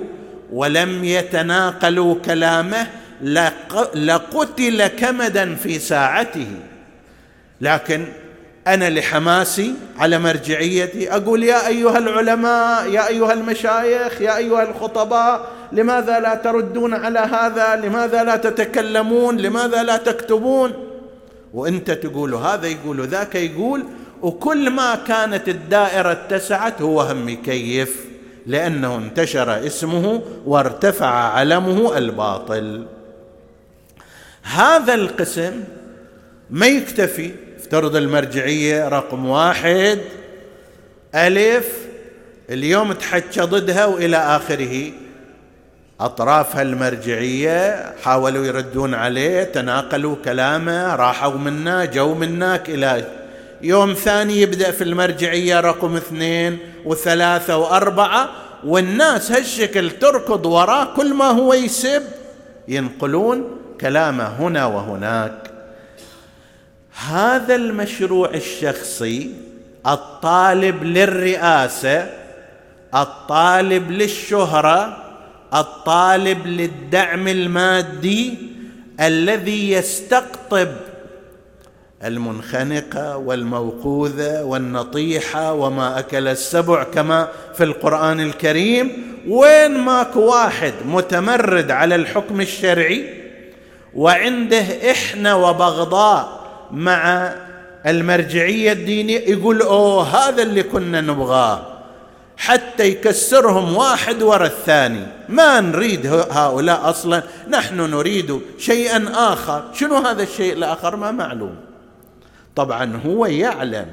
ولم 0.53 1.05
يتناقلوا 1.05 2.15
كلامه 2.25 2.87
لقتل 3.95 4.87
كمدا 4.87 5.55
في 5.55 5.79
ساعته. 5.79 6.47
لكن 7.61 8.07
أنا 8.67 8.91
لحماسي 8.91 9.75
على 9.99 10.19
مرجعيتي 10.19 11.13
أقول 11.13 11.45
يا 11.45 11.69
أيها 11.69 11.99
العلماء 11.99 12.89
يا 12.89 13.09
أيها 13.09 13.33
المشايخ 13.33 14.21
يا 14.21 14.37
أيها 14.37 14.63
الخطباء 14.63 15.49
لماذا 15.73 16.21
لا 16.21 16.35
تردون 16.35 16.95
على 16.95 17.19
هذا؟ 17.19 17.77
لماذا 17.77 18.25
لا 18.25 18.37
تتكلمون؟ 18.37 19.37
لماذا 19.37 19.83
لا 19.83 19.97
تكتبون؟ 19.97 20.73
وانت 21.55 21.91
تقول 21.91 22.35
هذا 22.35 22.67
يقول 22.67 23.07
ذاك 23.07 23.35
يقول 23.35 23.85
وكل 24.23 24.71
ما 24.71 24.95
كانت 24.95 25.49
الدائرة 25.49 26.13
اتسعت 26.13 26.83
هو 26.83 27.01
هم 27.01 27.29
يكيف 27.29 28.05
لأنه 28.47 28.97
انتشر 28.97 29.67
اسمه 29.67 30.23
وارتفع 30.47 31.07
علمه 31.07 31.99
الباطل. 31.99 32.87
هذا 34.43 34.95
القسم 34.95 35.65
ما 36.51 36.67
يكتفي 36.67 37.31
افترض 37.59 37.97
المرجعية 37.97 38.89
رقم 38.89 39.27
واحد 39.27 39.99
ألف 41.15 41.69
اليوم 42.51 42.93
تحكى 42.93 43.41
ضدها 43.41 43.87
وإلى 43.87 44.17
آخره. 44.17 44.93
أطرافها 46.05 46.63
المرجعية 46.63 47.85
حاولوا 48.03 48.47
يردون 48.47 48.95
عليه 48.95 49.45
تناقلوا 49.45 50.17
كلامه 50.25 50.97
راحوا 50.97 51.39
منا 51.39 51.85
جو 51.85 52.15
منك 52.15 52.69
إلى 52.69 53.05
يوم 53.63 53.93
ثاني 53.95 54.41
يبدأ 54.41 54.71
في 54.71 54.85
المرجعية 54.85 55.61
رقم 55.61 55.97
اثنين 55.97 56.59
وثلاثة 56.85 57.57
وأربعة 57.57 58.31
والناس 58.65 59.33
هالشكل 59.33 59.91
تركض 59.91 60.47
وراه 60.47 60.95
كل 60.97 61.15
ما 61.15 61.25
هو 61.25 61.55
يسب 61.55 62.03
ينقلون 62.69 63.57
كلامه 63.81 64.27
هنا 64.27 64.67
وهناك. 64.67 65.51
هذا 67.09 67.55
المشروع 67.55 68.31
الشخصي 68.35 69.35
الطالب 69.87 70.85
للرئاسة 70.85 72.11
الطالب 72.95 73.91
للشهرة 73.91 75.04
الطالب 75.55 76.47
للدعم 76.47 77.29
المادي 77.29 78.35
الذي 79.01 79.71
يستقطب 79.71 80.69
المنخنقة 82.05 83.17
والموقوذة 83.17 84.43
والنطيحة 84.43 85.53
وما 85.53 85.99
أكل 85.99 86.29
السبع 86.29 86.83
كما 86.85 87.29
في 87.55 87.65
القرآن 87.65 88.21
الكريم 88.21 89.15
وين 89.29 89.79
ماكو 89.79 90.21
واحد 90.21 90.73
متمرد 90.87 91.71
على 91.71 91.95
الحكم 91.95 92.41
الشرعي 92.41 93.25
وعنده 93.95 94.91
إحنا 94.91 95.35
وبغضاء 95.35 96.45
مع 96.71 97.35
المرجعية 97.87 98.73
الدينية 98.73 99.19
يقول 99.19 99.63
أوه 99.63 100.03
هذا 100.03 100.43
اللي 100.43 100.63
كنا 100.63 101.01
نبغاه. 101.01 101.74
حتى 102.37 102.89
يكسرهم 102.89 103.77
واحد 103.77 104.23
ورا 104.23 104.47
الثاني. 104.47 105.07
ما 105.29 105.61
نريد 105.61 106.07
هؤلاء 106.07 106.91
أصلا. 106.91 107.23
نحن 107.49 107.77
نريد 107.77 108.41
شيئا 108.59 109.11
آخر. 109.33 109.71
شنو 109.73 109.97
هذا 109.97 110.23
الشيء 110.23 110.53
الآخر؟ 110.53 110.97
ما 110.97 111.11
معلوم. 111.11 111.57
طبعا 112.57 113.01
هو 113.07 113.27
يعلم. 113.27 113.87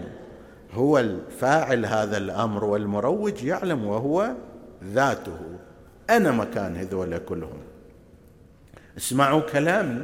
هو 0.74 1.00
الفاعل 1.00 1.86
هذا 1.86 2.18
الأمر 2.18 2.66
والمروج 2.66 3.44
يعلم 3.44 3.86
وهو 3.86 4.32
ذاته. 4.94 5.40
أنا 6.10 6.32
مكان 6.32 6.76
هذول 6.76 7.18
كلهم. 7.18 7.60
اسمعوا 8.98 9.42
كلامي. 9.42 10.04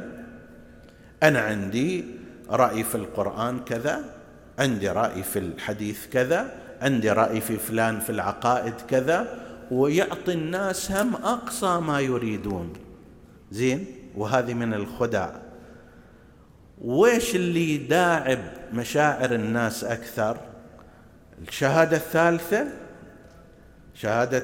أنا 1.22 1.40
عندي 1.40 2.04
رأي 2.50 2.84
في 2.84 2.94
القرآن 2.94 3.60
كذا 3.60 4.04
عندي 4.58 4.88
رأي 4.88 5.22
في 5.22 5.38
الحديث 5.38 6.06
كذا 6.06 6.67
عندي 6.82 7.10
رأي 7.10 7.40
في 7.40 7.56
فلان 7.56 8.00
في 8.00 8.10
العقائد 8.10 8.74
كذا 8.88 9.38
ويعطي 9.70 10.32
الناس 10.32 10.92
هم 10.92 11.14
أقصى 11.14 11.80
ما 11.80 12.00
يريدون. 12.00 12.72
زين؟ 13.50 13.86
وهذه 14.16 14.54
من 14.54 14.74
الخدع. 14.74 15.30
ويش 16.84 17.36
اللي 17.36 17.74
يداعب 17.74 18.38
مشاعر 18.72 19.34
الناس 19.34 19.84
أكثر؟ 19.84 20.36
الشهادة 21.48 21.96
الثالثة؟ 21.96 22.66
شهادة 23.94 24.42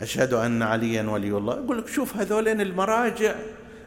أشهد 0.00 0.32
أن 0.32 0.62
عليا 0.62 1.02
ولي 1.02 1.36
الله. 1.36 1.54
يقول 1.54 1.78
لك 1.78 1.88
شوف 1.88 2.16
هذولين 2.16 2.60
المراجع 2.60 3.34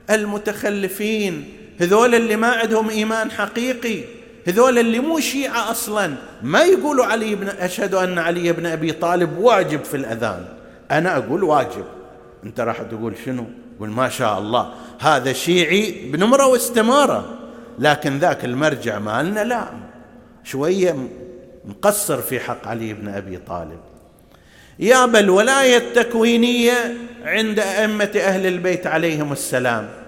المتخلفين 0.10 1.54
هذول 1.80 2.16
اللي 2.16 2.36
ما 2.36 2.48
عندهم 2.48 2.90
إيمان 2.90 3.32
حقيقي. 3.32 4.04
هذول 4.48 4.80
اللي 4.80 5.00
مو 5.00 5.20
شيعة 5.20 5.72
أصلا. 5.72 6.16
ما 6.42 6.62
يقولوا 6.62 7.06
علي 7.06 7.36
بن 7.36 7.48
أشهد 7.48 7.94
أن 7.94 8.20
علي 8.20 8.52
بن 8.52 8.66
أبي 8.66 8.92
طالب 8.92 9.38
واجب 9.38 9.84
في 9.84 9.98
الأذان. 9.98 10.46
أنا 10.92 11.18
أقول 11.18 11.44
واجب. 11.44 11.86
أنت 12.44 12.60
راح 12.60 12.82
تقول 12.82 13.14
شنو؟ 13.26 13.46
قول 13.80 13.90
ما 13.90 14.10
شاء 14.10 14.40
الله. 14.40 14.74
هذا 15.00 15.34
شيعي 15.34 16.10
بنمرة 16.12 16.46
واستمارة. 16.46 17.40
لكن 17.80 18.18
ذاك 18.20 18.46
المرجع 18.46 19.00
مالنا 19.00 19.44
لا. 19.44 19.68
شوية 20.44 20.96
مقصر 21.66 22.22
في 22.22 22.40
حق 22.40 22.68
علي 22.68 22.94
بن 22.94 23.08
أبي 23.08 23.38
طالب. 23.38 23.80
يا 24.80 25.06
الولايه 25.06 25.78
التكوينيه 25.78 26.96
عند 27.24 27.60
أئمة 27.60 28.12
أهل 28.16 28.46
البيت 28.46 28.88
عليهم 28.88 29.32
السلام. 29.32 30.05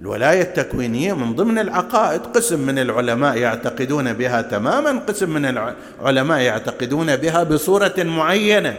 الولاية 0.00 0.42
التكوينية 0.42 1.12
من 1.12 1.34
ضمن 1.34 1.58
العقائد 1.58 2.20
قسم 2.20 2.60
من 2.60 2.78
العلماء 2.78 3.36
يعتقدون 3.36 4.12
بها 4.12 4.42
تماما 4.42 5.02
قسم 5.08 5.30
من 5.30 5.44
العلماء 6.00 6.40
يعتقدون 6.40 7.16
بها 7.16 7.42
بصورة 7.42 7.94
معينة. 7.98 8.76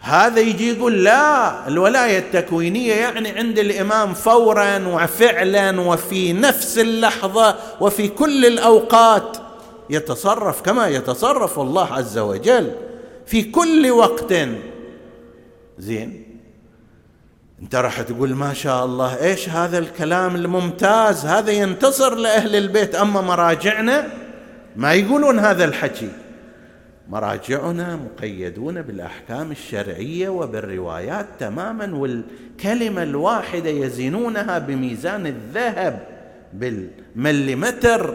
هذا 0.00 0.40
يجي 0.40 0.72
يقول 0.72 1.04
لا 1.04 1.68
الولاية 1.68 2.18
التكوينية 2.18 2.94
يعني 2.94 3.28
عند 3.28 3.58
الإمام 3.58 4.14
فورا 4.14 4.78
وفعلا 4.88 5.80
وفي 5.80 6.32
نفس 6.32 6.78
اللحظة 6.78 7.56
وفي 7.80 8.08
كل 8.08 8.46
الأوقات 8.46 9.36
يتصرف 9.90 10.62
كما 10.62 10.88
يتصرف 10.88 11.58
الله 11.58 11.92
عز 11.92 12.18
وجل 12.18 12.70
في 13.26 13.42
كل 13.42 13.90
وقت. 13.90 14.34
زين؟ 15.78 16.27
انت 17.62 17.74
راح 17.74 18.02
تقول 18.02 18.34
ما 18.34 18.54
شاء 18.54 18.84
الله 18.84 19.24
إيش 19.24 19.48
هذا 19.48 19.78
الكلام 19.78 20.36
الممتاز؟ 20.36 21.26
هذا 21.26 21.50
ينتصر 21.50 22.14
لأهل 22.14 22.56
البيت. 22.56 22.94
أما 22.94 23.20
مراجعنا 23.20 24.08
ما 24.76 24.92
يقولون 24.92 25.38
هذا 25.38 25.64
الحكي. 25.64 26.08
مراجعنا 27.08 27.96
مقيدون 27.96 28.82
بالأحكام 28.82 29.50
الشرعية 29.50 30.28
وبالروايات 30.28 31.26
تماما 31.38 31.94
والكلمة 31.96 33.02
الواحدة 33.02 33.70
يزنونها 33.70 34.58
بميزان 34.58 35.26
الذهب 35.26 35.98
بالمليمتر 36.52 38.14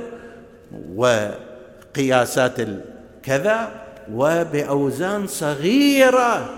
وقياسات 0.96 2.56
الكذا 2.60 3.72
وبأوزان 4.14 5.28
صغيرة. 5.28 6.50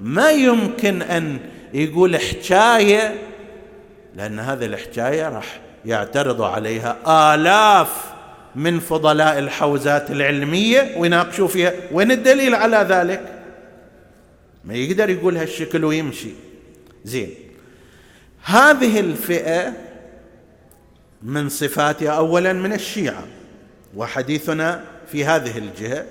ما 0.00 0.30
يمكن 0.30 1.02
أن 1.02 1.38
يقول 1.76 2.16
حكاية 2.16 3.14
لأن 4.16 4.38
هذه 4.38 4.66
الحكاية 4.66 5.28
راح 5.28 5.60
يعترض 5.84 6.42
عليها 6.42 6.96
آلاف 7.34 8.04
من 8.54 8.80
فضلاء 8.80 9.38
الحوزات 9.38 10.10
العلمية 10.10 10.94
ويناقشوا 10.96 11.48
فيها. 11.48 11.72
وين 11.92 12.10
الدليل 12.10 12.54
على 12.54 12.86
ذلك؟ 12.88 13.42
ما 14.64 14.74
يقدر 14.74 15.10
يقول 15.10 15.36
هالشكل 15.36 15.84
ويمشي. 15.84 16.30
زين. 17.04 17.30
هذه 18.44 19.00
الفئة 19.00 19.72
من 21.22 21.48
صفاتها 21.48 22.10
اولا 22.10 22.52
من 22.52 22.72
الشيعة 22.72 23.24
وحديثنا 23.96 24.84
في 25.12 25.24
هذه 25.24 25.58
الجهة 25.58 26.04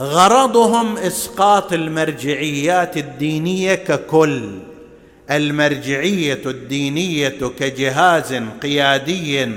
وغرضهم 0.00 0.98
إسقاط 0.98 1.72
المرجعيات 1.72 2.96
الدينية 2.96 3.74
ككل. 3.74 4.50
المرجعية 5.30 6.40
الدينية 6.46 7.38
كجهاز 7.58 8.34
قيادي 8.62 9.48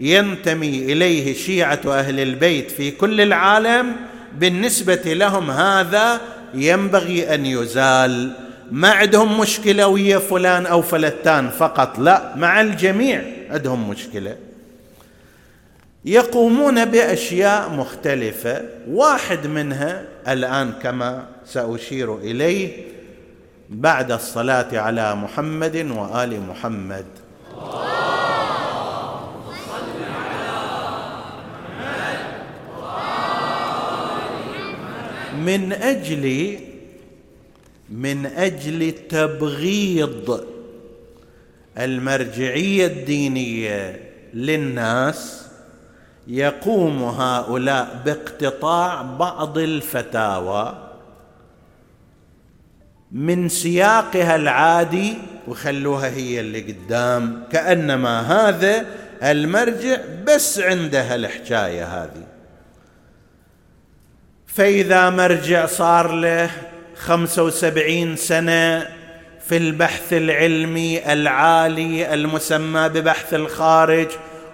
ينتمي 0.00 0.92
إليه 0.92 1.34
شيعة 1.34 1.80
أهل 1.86 2.20
البيت 2.20 2.70
في 2.70 2.90
كل 2.90 3.20
العالم. 3.20 3.96
بالنسبة 4.38 5.02
لهم 5.06 5.50
هذا 5.50 6.20
ينبغي 6.54 7.34
أن 7.34 7.46
يزال. 7.46 8.32
ما 8.70 8.90
عندهم 8.90 9.40
مشكلة 9.40 9.86
ويا 9.86 10.18
فلان 10.18 10.66
أو 10.66 10.82
فلتان 10.82 11.50
فقط. 11.50 11.98
لا 11.98 12.32
مع 12.36 12.60
الجميع 12.60 13.22
عندهم 13.50 13.88
مشكلة. 13.88 14.36
يقومون 16.04 16.84
بأشياء 16.84 17.70
مختلفة. 17.70 18.62
واحد 18.88 19.46
منها 19.46 20.04
الآن 20.28 20.72
كما 20.72 21.26
سأشير 21.44 22.18
إليه 22.18 22.84
بعد 23.70 24.12
الصلاة 24.12 24.78
على 24.78 25.14
محمد 25.14 25.76
وآل 25.76 26.40
محمد. 26.40 27.06
من 35.46 35.72
أجل 35.72 36.58
من 37.90 38.26
أجل 38.26 38.92
تبغيض 39.08 40.44
المرجعية 41.78 42.86
الدينية 42.86 44.00
للناس 44.34 45.41
يقوم 46.26 47.02
هؤلاء 47.02 48.02
باقتطاع 48.04 49.02
بعض 49.02 49.58
الفتاوى 49.58 50.88
من 53.12 53.48
سياقها 53.48 54.36
العادي 54.36 55.14
وخلوها 55.48 56.08
هي 56.08 56.40
اللي 56.40 56.60
قدام 56.60 57.44
كأنما 57.52 58.20
هذا 58.20 58.86
المرجع 59.22 59.96
بس 60.26 60.58
عنده 60.58 61.14
الحكاية 61.14 61.84
هذه. 61.84 62.26
فإذا 64.46 65.10
مرجع 65.10 65.66
صار 65.66 66.12
له 66.12 66.50
خمسة 66.96 67.42
وسبعين 67.42 68.16
سنة 68.16 68.88
في 69.40 69.56
البحث 69.56 70.12
العلمي 70.12 71.12
العالي 71.12 72.14
المسمى 72.14 72.88
ببحث 72.88 73.34
الخارج 73.34 74.08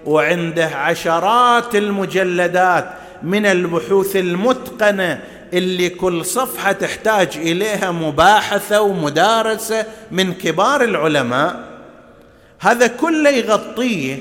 وعنده 0.06 0.66
عشرات 0.66 1.74
المجلدات 1.74 2.90
من 3.22 3.46
البحوث 3.46 4.16
المتقنة 4.16 5.22
اللي 5.52 5.88
كل 5.88 6.24
صفحة 6.24 6.72
تحتاج 6.72 7.36
إليها 7.36 7.90
مباحثة 7.90 8.80
ومدارسة 8.80 9.86
من 10.10 10.34
كبار 10.34 10.84
العلماء. 10.84 11.68
هذا 12.60 12.86
كله 12.86 13.30
يغطيه 13.30 14.18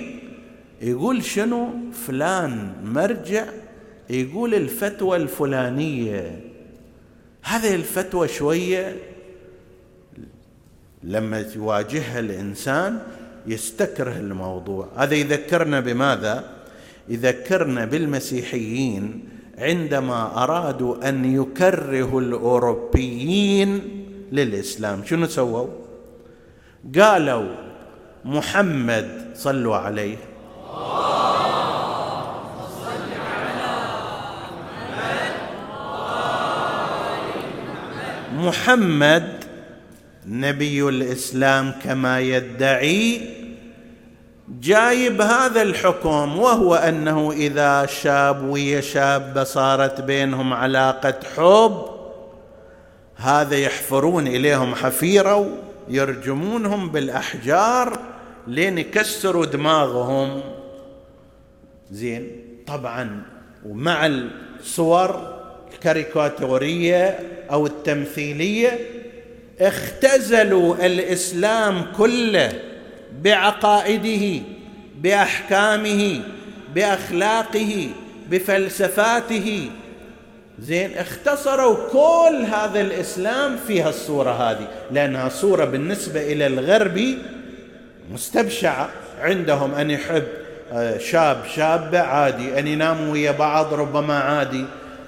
يقول 0.81 1.23
شنو؟ 1.23 1.69
فلان 2.07 2.73
مرجع 2.83 3.45
يقول 4.09 4.53
الفتوى 4.53 5.17
الفلانية. 5.17 6.39
هذه 7.43 7.75
الفتوى 7.75 8.27
شوية 8.27 8.95
لما 11.03 11.45
يواجهها 11.55 12.19
الإنسان 12.19 12.99
يستكره 13.47 14.17
الموضوع. 14.17 14.87
هذا 14.97 15.15
يذكرنا 15.15 15.79
بماذا؟ 15.79 16.43
يذكرنا 17.09 17.85
بالمسيحيين 17.85 19.29
عندما 19.57 20.43
أرادوا 20.43 21.09
أن 21.09 21.25
يكرهوا 21.25 22.21
الأوروبيين 22.21 23.81
للإسلام. 24.31 25.03
شنو 25.05 25.27
سووا؟ 25.27 25.67
قالوا 26.99 27.49
محمد 28.25 29.31
صلوا 29.35 29.75
عليه. 29.75 30.17
محمد 38.37 39.36
نبي 40.27 40.89
الإسلام 40.89 41.71
كما 41.83 42.19
يدعي 42.19 43.21
جايب 44.61 45.21
هذا 45.21 45.61
الحكم 45.61 46.39
وهو 46.39 46.75
أنه 46.75 47.31
إذا 47.31 47.85
شاب 47.85 48.43
ويا 48.43 48.81
شابة 48.81 49.43
صارت 49.43 50.01
بينهم 50.01 50.53
علاقة 50.53 51.19
حب 51.35 51.85
هذا 53.15 53.57
يحفرون 53.57 54.27
إليهم 54.27 54.75
حفيرة 54.75 55.57
ويرجمونهم 55.89 56.89
بالأحجار 56.89 57.99
لين 58.47 58.77
يكسروا 58.77 59.45
دماغهم. 59.45 60.41
زين؟ 61.91 62.31
طبعا 62.67 63.21
ومع 63.65 64.05
الصور 64.05 65.37
الكاريكاتورية 65.73 67.19
أو 67.51 67.65
التمثيلية 67.65 68.96
اختزلوا 69.61 70.85
الإسلام 70.85 71.85
كله 71.97 72.53
بعقائده 73.21 74.43
بأحكامه 74.95 76.21
بأخلاقه 76.75 77.89
بفلسفاته. 78.29 79.69
زين 80.59 80.97
اختصروا 80.97 81.77
كل 81.91 82.45
هذا 82.45 82.81
الإسلام 82.81 83.57
في 83.67 83.81
هالصورة 83.81 84.31
هذه 84.31 84.67
لأنها 84.91 85.29
صورة 85.29 85.65
بالنسبة 85.65 86.21
إلى 86.21 86.47
الغربي 86.47 87.17
مستبشعة. 88.11 88.89
عندهم 89.21 89.73
أن 89.73 89.91
يحب 89.91 90.23
آه، 90.73 90.97
شاب 90.97 91.37
شابة 91.55 91.99
عادي 91.99 92.59
أن 92.59 92.67
يناموا 92.67 93.11
ويا 93.11 93.31
بعض 93.31 93.73
ربما 93.73 94.19
عادي. 94.19 94.65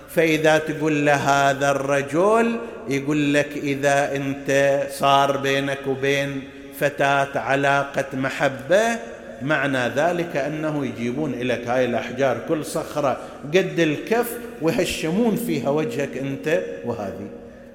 فإذا 0.10 0.58
تقول 0.58 1.06
له 1.06 1.14
هذا 1.14 1.72
الرجل 1.72 2.60
يقول 2.90 3.34
لك 3.34 3.50
إذا 3.58 4.16
أنت 4.16 4.82
صار 4.92 5.38
بينك 5.38 5.80
وبين 5.88 6.42
فتاة 6.80 7.40
علاقة 7.40 8.06
محبة 8.14 9.00
معنى 9.42 9.88
ذلك 9.88 10.38
أنه 10.38 10.86
يجيبون 10.86 11.32
لك 11.32 11.68
هاي 11.68 11.86
الأحجار 11.86 12.38
كل 12.48 12.66
صخرة 12.66 13.18
قد 13.48 13.80
الكف 13.80 14.38
ويهشمون 14.62 15.36
فيها 15.36 15.70
وجهك 15.70 16.18
أنت 16.18 16.62
وهذه. 16.86 17.28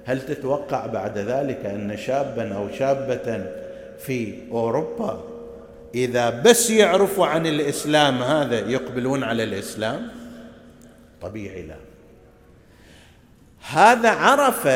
هل 0.05 0.27
تتوقع 0.27 0.87
بعد 0.87 1.19
ذلك 1.19 1.67
أن 1.67 1.97
شابا 1.97 2.55
أو 2.55 2.69
شابة 2.79 3.45
في 3.99 4.35
أوروبا 4.51 5.25
إذا 5.95 6.31
بس 6.31 6.71
يعرفوا 6.71 7.27
عن 7.27 7.47
الإسلام 7.47 8.23
هذا 8.23 8.59
يقبلون 8.59 9.25
على 9.25 9.45
الإسلام؟ 9.45 10.09
طبيعي 11.23 11.63
لا. 11.63 11.84
هذا 13.73 14.11
عرف 14.11 14.69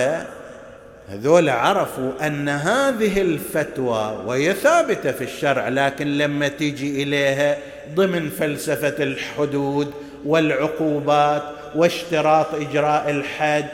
هذول 1.08 1.48
عرفوا 1.48 2.26
أن 2.26 2.48
هذه 2.48 3.20
الفتوى 3.22 4.22
وهي 4.26 4.54
ثابتة 4.54 5.12
في 5.12 5.24
الشرع 5.24 5.68
لكن 5.68 6.18
لما 6.18 6.48
تيجي 6.48 7.02
إليها 7.02 7.58
ضمن 7.94 8.28
فلسفة 8.28 9.02
الحدود 9.02 9.90
والعقوبات 10.24 11.42
واشتراط 11.74 12.54
إجراء 12.54 13.10
الحد 13.10 13.66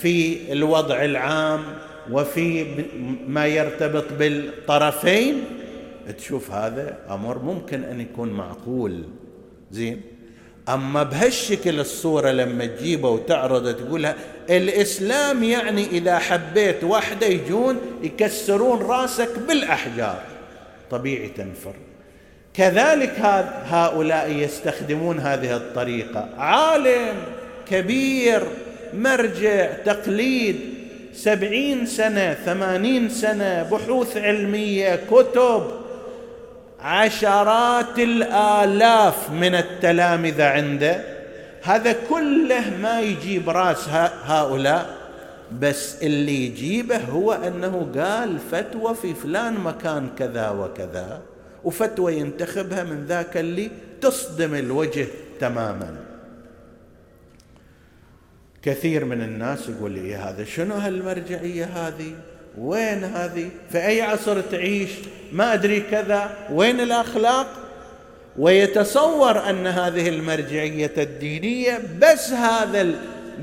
في 0.00 0.38
الوضع 0.52 1.04
العام 1.04 1.60
وفي 2.10 2.66
ما 3.26 3.46
يرتبط 3.46 4.04
بالطرفين 4.18 5.44
تشوف 6.18 6.50
هذا 6.50 6.98
أمر 7.10 7.38
ممكن 7.38 7.84
أن 7.84 8.00
يكون 8.00 8.28
معقول. 8.28 9.04
زين؟ 9.70 10.00
أما 10.68 11.02
بهالشكل 11.02 11.80
الصورة 11.80 12.30
لما 12.30 12.66
تجيبها 12.66 13.10
وتعرض 13.10 13.74
تقولها 13.76 14.14
الإسلام 14.50 15.44
يعني 15.44 15.86
إذا 15.86 16.18
حبيت 16.18 16.84
واحدة 16.84 17.26
يجون 17.26 17.80
يكسرون 18.02 18.82
رأسك 18.82 19.38
بالأحجار. 19.48 20.22
طبيعي 20.90 21.28
تنفر. 21.28 21.74
كذلك 22.54 23.18
هؤلاء 23.64 24.30
يستخدمون 24.30 25.18
هذه 25.18 25.56
الطريقة. 25.56 26.28
عالم 26.38 27.14
كبير 27.70 28.42
مرجع 28.94 29.72
تقليد 29.72 30.60
سبعين 31.14 31.86
سنة 31.86 32.34
ثمانين 32.34 33.08
سنة 33.08 33.62
بحوث 33.62 34.16
علمية 34.16 35.00
كتب. 35.10 35.81
عشرات 36.82 37.98
الآلاف 37.98 39.30
من 39.30 39.54
التلامذة 39.54 40.44
عنده. 40.44 41.04
هذا 41.62 41.96
كله 42.10 42.76
ما 42.82 43.00
يجيب 43.00 43.50
رأس 43.50 43.88
هؤلاء 44.24 45.02
بس 45.60 46.02
اللي 46.02 46.46
يجيبه 46.46 46.96
هو 46.96 47.32
أنه 47.32 47.92
قال 47.94 48.38
فتوى 48.38 48.94
في 48.94 49.14
فلان 49.14 49.54
مكان 49.54 50.08
كذا 50.18 50.50
وكذا 50.50 51.22
وفتوى 51.64 52.16
ينتخبها 52.16 52.84
من 52.84 53.04
ذاك 53.06 53.36
اللي 53.36 53.70
تصدم 54.00 54.54
الوجه 54.54 55.06
تماما. 55.40 55.96
كثير 58.62 59.04
من 59.04 59.22
الناس 59.22 59.68
يقول 59.68 59.92
لي 59.92 60.14
هذا؟ 60.14 60.44
شنو 60.44 60.74
هالمرجعية 60.74 61.64
هذه؟ 61.64 62.14
وين 62.58 63.04
هذه؟ 63.04 63.48
في 63.72 63.78
أي 63.86 64.02
عصر 64.02 64.40
تعيش؟ 64.40 64.90
ما 65.32 65.54
أدري 65.54 65.80
كذا. 65.80 66.30
وين 66.52 66.80
الأخلاق؟ 66.80 67.46
ويتصور 68.38 69.50
أن 69.50 69.66
هذه 69.66 70.08
المرجعية 70.08 70.92
الدينية 70.98 71.80
بس 71.98 72.30
هذا 72.30 72.86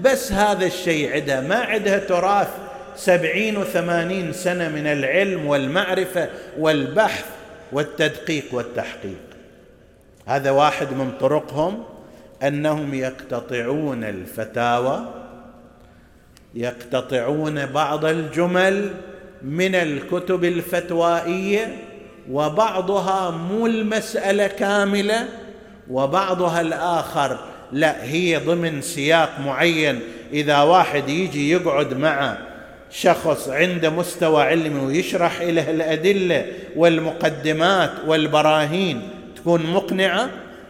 بس 0.02 0.32
هذا 0.32 0.66
الشيء 0.66 1.14
عندها. 1.14 1.42
ما 1.42 1.56
عندها 1.56 2.00
تراث 2.00 2.48
سبعين 2.96 3.58
وثمانين 3.58 4.34
سنة 4.34 4.70
من 4.70 4.88
العلم 4.88 5.48
والمعرفة 5.48 6.30
والبحث 6.60 7.26
والتدقيق 7.72 8.46
والتحقيق. 8.52 9.20
هذا 10.26 10.52
واحد 10.52 10.94
من 10.94 11.12
طرقهم 11.20 11.84
أنهم 12.44 12.94
يقتطعون 12.94 14.04
الفتاوى 14.04 15.19
يقتطعون 16.56 17.66
بعض 17.66 18.06
الجمل 18.06 18.94
من 19.42 19.76
الكتب 19.76 20.44
الفتوائية 20.44 21.78
وبعضها 22.32 23.32
مو 23.32 23.68
المسألة 23.68 24.48
كاملة 24.48 25.26
وبعضها 25.90 26.62
الآخر 26.62 27.38
لا 27.72 28.04
هي 28.04 28.38
ضمن 28.38 28.82
سياق 28.82 29.40
معين. 29.46 30.00
إذا 30.34 30.62
واحد 30.62 31.10
يجي 31.10 31.52
يقعد 31.52 31.94
مع 31.94 32.38
شخص 32.92 33.50
عنده 33.50 33.90
مستوى 33.90 34.44
علمي 34.44 34.80
ويشرح 34.80 35.42
له 35.42 35.72
الأدلة 35.72 36.46
والمقدمات 36.76 37.92
والبراهين 38.08 39.02
تكون 39.36 39.64
مقنعة 39.64 40.30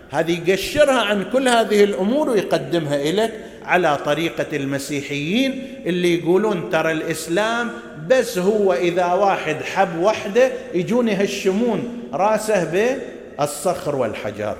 هذه 0.09 0.49
يقشرها 0.49 1.01
عن 1.01 1.25
كل 1.33 1.47
هذه 1.47 1.83
الأمور 1.83 2.29
ويقدمها 2.29 2.95
اليك 2.95 3.31
على 3.69 3.97
طريقة 3.97 4.55
المسيحيين 4.57 5.81
اللي 5.85 6.19
يقولون 6.19 6.69
ترى 6.69 6.91
الإسلام 6.91 7.71
بس 8.07 8.37
هو 8.37 8.73
إذا 8.73 9.05
واحد 9.05 9.55
حب 9.55 9.99
وحده 9.99 10.51
يجون 10.73 11.07
يهشمون 11.07 12.09
راسه 12.13 12.91
بالصخر 13.37 13.95
والحجر. 13.95 14.57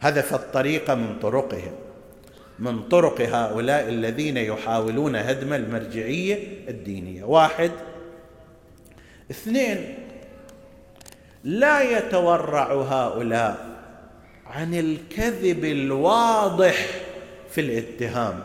هذا 0.00 0.20
في 0.20 0.32
الطريقة 0.32 0.94
من 0.94 1.18
طرقهم 1.22 1.72
من 2.58 2.82
طرق 2.82 3.20
هؤلاء 3.20 3.88
الذين 3.88 4.36
يحاولون 4.36 5.16
هدم 5.16 5.52
المرجعية 5.52 6.38
الدينية. 6.68 7.24
واحد. 7.24 7.70
اثنين. 9.30 9.94
لا 11.44 11.98
يتورع 11.98 12.72
هؤلاء 12.72 13.66
عن 14.46 14.74
الكذب 14.74 15.64
الواضح 15.64 17.03
في 17.54 17.60
الاتهام. 17.60 18.40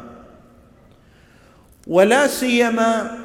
ولا 1.88 2.28
سيما 2.28 3.18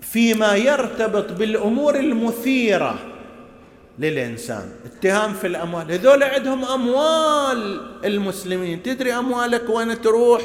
فيما 0.00 0.54
يرتبط 0.56 1.32
بالأمور 1.32 1.96
المثيرة 1.96 2.98
للإنسان. 3.98 4.70
اتهام 4.84 5.32
في 5.32 5.46
الأموال. 5.46 5.92
هذول 5.92 6.22
عندهم 6.22 6.64
أموال 6.64 7.80
المسلمين. 8.04 8.82
تدري 8.82 9.12
أموالك 9.12 9.70
وين 9.70 10.00
تروح؟ 10.00 10.42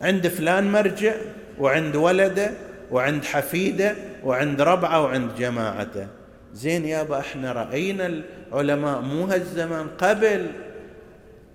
عند 0.00 0.28
فلان 0.28 0.72
مرجع 0.72 1.14
وعند 1.58 1.96
ولده 1.96 2.50
وعند 2.90 3.24
حفيده 3.24 3.96
وعند 4.24 4.60
ربعه 4.60 5.02
وعند 5.02 5.30
جماعته. 5.38 6.06
زين 6.54 6.84
يابا 6.84 7.18
إحنا 7.18 7.52
رأينا 7.52 8.22
العلماء 8.52 9.00
مو 9.00 9.24
هالزمان 9.24 9.86
قبل. 9.98 10.46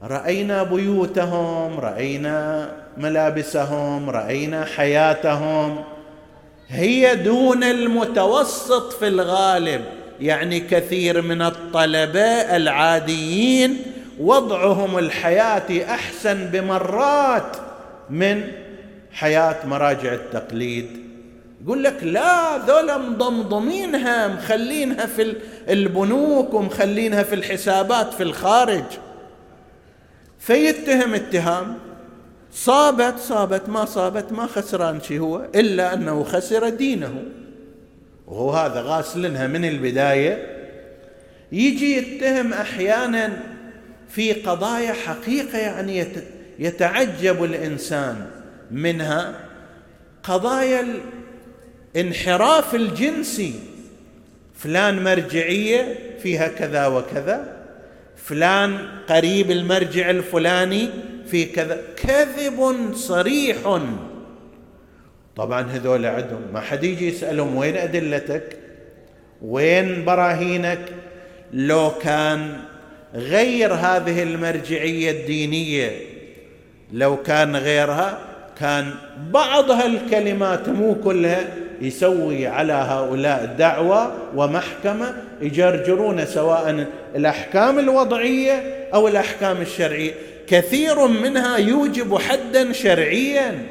رأينا 0.03 0.63
بيوتهم 0.63 1.79
رأينا 1.79 2.69
ملابسهم 2.97 4.09
رأينا 4.09 4.65
حياتهم. 4.65 5.83
هي 6.69 7.15
دون 7.15 7.63
المتوسط 7.63 8.93
في 8.93 9.07
الغالب 9.07 9.81
يعني 10.19 10.59
كثير 10.59 11.21
من 11.21 11.41
الطلبة 11.41 12.55
العاديين 12.55 13.77
وضعهم 14.19 14.97
الحياتي 14.97 15.85
أحسن 15.85 16.45
بمرات 16.45 17.57
من 18.09 18.43
حياة 19.11 19.55
مراجع 19.65 20.13
التقليد. 20.13 20.87
يقول 21.63 21.83
لك 21.83 22.03
لا 22.03 22.57
ذولا 22.57 22.97
مضمضمينها 22.97 24.27
مخلينها 24.27 25.05
في 25.05 25.35
البنوك 25.69 26.53
ومخلينها 26.53 27.23
في 27.23 27.35
الحسابات 27.35 28.13
في 28.13 28.23
الخارج. 28.23 28.83
فيتهم 30.41 31.13
اتهام. 31.13 31.77
صابت 32.53 33.19
صابت 33.19 33.69
ما 33.69 33.85
صابت 33.85 34.31
ما 34.31 34.45
خسران 34.47 35.01
شيء 35.01 35.19
هو 35.19 35.47
إلا 35.55 35.93
أنه 35.93 36.23
خسر 36.23 36.69
دينه. 36.69 37.23
وهو 38.27 38.51
هذا 38.51 38.81
غاسلنها 38.81 39.47
من 39.47 39.65
البداية. 39.65 40.57
يجي 41.51 41.97
يتهم 41.97 42.53
أحيانا 42.53 43.37
في 44.09 44.33
قضايا 44.33 44.93
حقيقة 44.93 45.57
يعني 45.57 46.05
يتعجب 46.59 47.43
الإنسان 47.43 48.27
منها. 48.71 49.35
قضايا 50.23 50.87
الانحراف 51.95 52.75
الجنسي. 52.75 53.53
فلان 54.55 55.03
مرجعية 55.03 55.99
فيها 56.23 56.47
كذا 56.47 56.87
وكذا. 56.87 57.60
فلان 58.23 58.87
قريب 59.09 59.51
المرجع 59.51 60.09
الفلاني 60.09 60.89
في 61.27 61.45
كذا. 61.45 61.81
كذب 61.95 62.89
صريح. 62.93 63.57
طبعا 65.35 65.61
هذول 65.61 66.05
عندهم 66.05 66.41
ما 66.53 66.59
حد 66.59 66.83
يجي 66.83 67.07
يسألهم 67.07 67.55
وين 67.55 67.77
أدلتك؟ 67.77 68.57
وين 69.41 70.05
براهينك؟ 70.05 70.79
لو 71.53 71.91
كان 72.01 72.57
غير 73.13 73.73
هذه 73.73 74.23
المرجعية 74.23 75.11
الدينية 75.11 75.91
لو 76.91 77.17
كان 77.17 77.55
غيرها 77.55 78.19
كان 78.59 78.93
بعض 79.31 79.71
هالكلمات 79.71 80.69
مو 80.69 80.95
كلها 80.95 81.47
يسوي 81.81 82.47
على 82.47 82.73
هؤلاء 82.73 83.55
دعوة 83.59 84.17
ومحكمة 84.35 85.23
يجرجرون 85.41 86.25
سواء 86.25 86.87
الأحكام 87.15 87.79
الوضعية 87.79 88.87
أو 88.93 89.07
الأحكام 89.07 89.61
الشرعية. 89.61 90.13
كثير 90.47 91.07
منها 91.07 91.57
يوجب 91.57 92.17
حدا 92.17 92.71
شرعيا. 92.71 93.65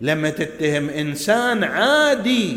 لما 0.00 0.30
تتهم 0.30 0.88
إنسان 0.88 1.64
عادي 1.64 2.56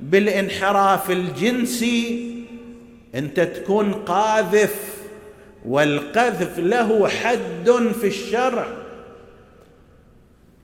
بالانحراف 0.00 1.10
الجنسي 1.10 2.32
أنت 3.14 3.40
تكون 3.40 3.92
قاذف 3.92 4.76
والقذف 5.66 6.58
له 6.58 7.08
حد 7.08 7.70
في 8.00 8.06
الشرع. 8.06 8.66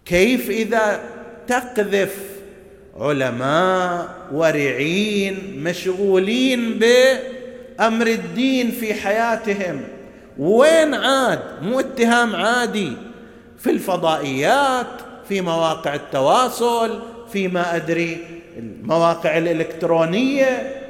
كيف 0.05 0.51
إذا 0.51 1.01
تقذف 1.47 2.38
علماء 2.99 4.09
ورعين 4.33 5.63
مشغولين 5.65 6.79
بأمر 6.79 8.07
الدين 8.07 8.71
في 8.71 8.95
حياتهم. 8.95 9.81
وين 10.39 10.95
عاد؟ 10.95 11.41
مو 11.63 11.81
اتهام 11.81 12.37
عادي. 12.37 12.93
في 13.59 13.71
الفضائيات 13.71 14.87
في 15.29 15.41
مواقع 15.41 15.95
التواصل 15.95 17.01
فيما 17.33 17.77
أدري 17.77 18.19
المواقع 18.59 19.39
الإلكترونية. 19.39 20.83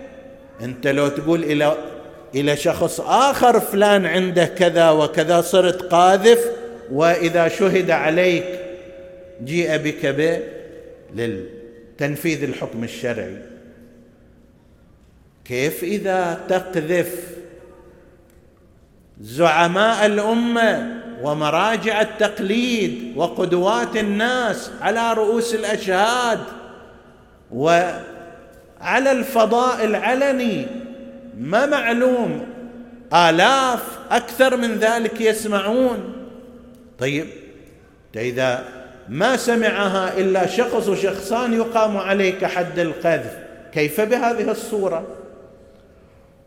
أنت 0.63 0.87
لو 0.87 1.09
تقول 1.09 1.45
إلى 1.45 1.77
إلى 2.35 2.57
شخص 2.57 3.01
آخر 3.01 3.61
فلان 3.61 4.07
عنده 4.07 4.45
كذا 4.45 4.91
وكذا 4.91 5.41
صرت 5.41 5.83
قاذف 5.83 6.45
وإذا 6.93 7.49
شهد 7.49 7.91
عليك 7.91 8.45
جيء 9.45 9.77
بك 9.77 10.07
به 10.07 10.39
للتنفيذ 12.01 12.43
الحكم 12.43 12.85
الشرعي. 12.85 13.37
كيف 15.45 15.83
إذا 15.83 16.41
تقذف 16.49 17.37
زعماء 19.21 20.07
الأمة 20.07 21.03
ومراجع 21.23 22.01
التقليد 22.01 23.13
وقدوات 23.17 23.97
الناس 23.97 24.71
على 24.81 25.13
رؤوس 25.13 25.55
الأشهاد 25.55 26.41
وعلى 27.53 29.13
الفضاء 29.13 29.85
العلني 29.85 30.67
ما 31.39 31.67
معلوم 31.67 32.47
آلاف 33.15 33.99
أكثر 34.11 34.57
من 34.57 34.75
ذلك 34.75 35.21
يسمعون. 35.21 36.13
طيب 36.99 37.27
إذا 38.17 38.78
ما 39.09 39.37
سمعها 39.37 40.19
إلا 40.19 40.47
شخص 40.47 40.89
وشخصان 40.89 41.55
يقام 41.55 41.97
عليك 41.97 42.45
حد 42.45 42.79
القذف. 42.79 43.39
كيف 43.73 44.01
بهذه 44.01 44.51
الصورة؟ 44.51 45.07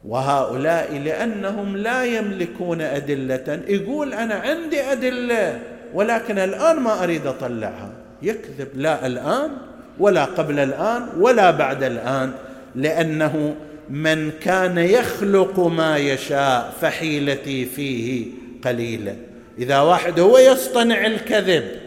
وهؤلاء 0.05 0.97
لأنهم 0.97 1.77
لا 1.77 2.05
يملكون 2.05 2.81
أدلة. 2.81 3.61
يقول 3.67 4.13
أنا 4.13 4.35
عندي 4.35 4.81
أدلة 4.81 5.59
ولكن 5.93 6.37
الآن 6.37 6.79
ما 6.79 7.03
أريد 7.03 7.27
أطلعها. 7.27 7.89
يكذب. 8.21 8.67
لا 8.75 9.07
الآن 9.07 9.51
ولا 9.99 10.25
قبل 10.25 10.59
الآن 10.59 11.07
ولا 11.19 11.51
بعد 11.51 11.83
الآن. 11.83 12.31
لأنه 12.75 13.55
من 13.89 14.31
كان 14.41 14.77
يخلق 14.77 15.59
ما 15.59 15.97
يشاء 15.97 16.73
فحيلتي 16.81 17.65
فيه 17.65 18.25
قليلة. 18.65 19.15
إذا 19.59 19.79
واحد 19.79 20.19
هو 20.19 20.37
يصطنع 20.37 21.05
الكذب 21.05 21.80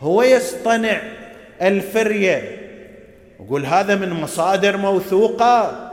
هو 0.00 0.22
يصطنع 0.22 1.00
الفرية. 1.62 2.60
يقول 3.40 3.66
هذا 3.66 3.94
من 3.94 4.10
مصادر 4.10 4.76
موثوقة 4.76 5.86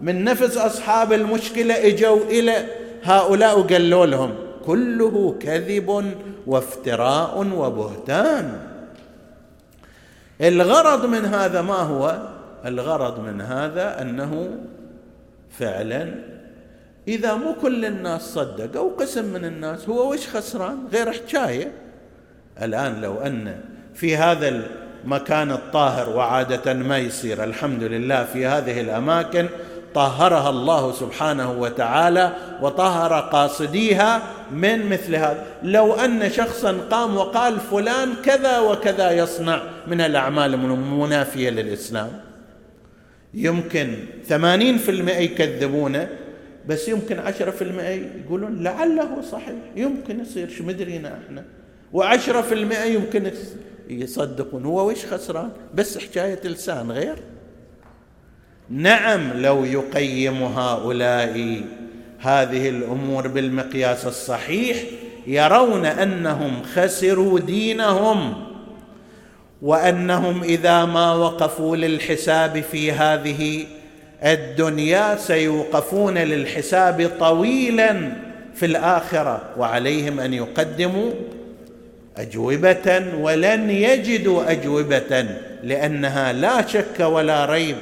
من 0.00 0.24
نفس 0.24 0.56
أصحاب 0.56 1.12
المشكلة 1.12 1.86
إجوا 1.86 2.24
إلى 2.24 2.66
هؤلاء 3.02 3.58
وقالوا 3.58 4.06
لهم 4.06 4.34
كله 4.66 5.36
كذب 5.40 6.14
وافتراء 6.46 7.46
وبهتان. 7.54 8.60
الغرض 10.40 11.06
من 11.06 11.24
هذا 11.24 11.62
ما 11.62 11.74
هو؟ 11.74 12.18
الغرض 12.64 13.20
من 13.20 13.40
هذا 13.40 14.02
أنه 14.02 14.58
فعلا 15.58 16.14
إذا 17.08 17.34
مو 17.34 17.54
كل 17.62 17.84
الناس 17.84 18.22
صدقوا 18.22 18.90
قسم 18.98 19.24
من 19.24 19.44
الناس 19.44 19.88
هو 19.88 20.12
وش 20.12 20.28
خسران؟ 20.28 20.78
غير 20.92 21.12
حكايه 21.12 21.72
الآن 22.62 23.00
لو 23.00 23.20
أن 23.20 23.60
في 23.94 24.16
هذا 24.16 24.62
المكان 25.04 25.50
الطاهر 25.50 26.08
وعادة 26.08 26.74
ما 26.74 26.98
يصير 26.98 27.44
الحمد 27.44 27.82
لله 27.82 28.24
في 28.24 28.46
هذه 28.46 28.80
الأماكن 28.80 29.46
طهرها 29.94 30.50
الله 30.50 30.92
سبحانه 30.92 31.52
وتعالى 31.52 32.32
وطهر 32.62 33.20
قاصديها 33.20 34.22
من 34.52 34.86
مثل 34.86 35.14
هذا. 35.14 35.46
لو 35.62 35.92
أن 35.94 36.30
شخصا 36.30 36.72
قام 36.90 37.16
وقال 37.16 37.60
فلان 37.60 38.14
كذا 38.24 38.58
وكذا 38.58 39.10
يصنع 39.10 39.62
من 39.86 40.00
الأعمال 40.00 40.54
المنافية 40.54 41.50
للإسلام. 41.50 42.10
يمكن 43.34 43.94
ثمانين 44.26 44.78
في 44.78 44.90
المئة 44.90 45.18
يكذبونه 45.18 46.08
بس 46.66 46.88
يمكن 46.88 47.18
عشرة 47.18 47.50
في 47.50 47.64
المئة 47.64 48.06
يقولون 48.24 48.62
لعله 48.62 49.22
صحيح. 49.32 49.54
يمكن 49.76 50.20
يصير 50.20 50.48
شو 50.48 50.64
مدرينا 50.64 51.18
إحنا؟ 51.26 51.44
وعشرة 51.92 52.40
في 52.42 52.54
المئة 52.54 52.84
يمكن 52.84 53.30
يصدقون. 53.88 54.64
هو 54.64 54.90
وش 54.90 55.06
خسران؟ 55.06 55.50
بس 55.74 55.98
حكاية 55.98 56.40
لسان 56.44 56.90
غير. 56.90 57.16
نعم 58.70 59.32
لو 59.32 59.64
يقيم 59.64 60.42
هؤلاء 60.42 61.62
هذه 62.18 62.68
الأمور 62.68 63.28
بالمقياس 63.28 64.06
الصحيح 64.06 64.76
يرون 65.26 65.86
أنهم 65.86 66.62
خسروا 66.62 67.38
دينهم 67.38 68.46
وأنهم 69.62 70.42
إذا 70.42 70.84
ما 70.84 71.14
وقفوا 71.14 71.76
للحساب 71.76 72.60
في 72.60 72.92
هذه 72.92 73.66
الدنيا 74.22 75.16
سيوقفون 75.16 76.18
للحساب 76.18 77.10
طويلا 77.20 78.12
في 78.54 78.66
الآخرة 78.66 79.42
وعليهم 79.58 80.20
أن 80.20 80.34
يقدموا 80.34 81.10
أجوبة 82.20 83.04
ولن 83.20 83.70
يجدوا 83.70 84.50
أجوبة 84.50 85.26
لأنها 85.62 86.32
لا 86.32 86.66
شك 86.66 87.00
ولا 87.00 87.44
ريب 87.46 87.76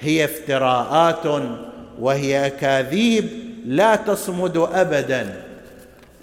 هي 0.00 0.24
افتراءات 0.24 1.42
وهي 2.00 2.46
أكاذيب 2.46 3.28
لا 3.66 3.96
تصمد 3.96 4.56
ابدا. 4.56 5.42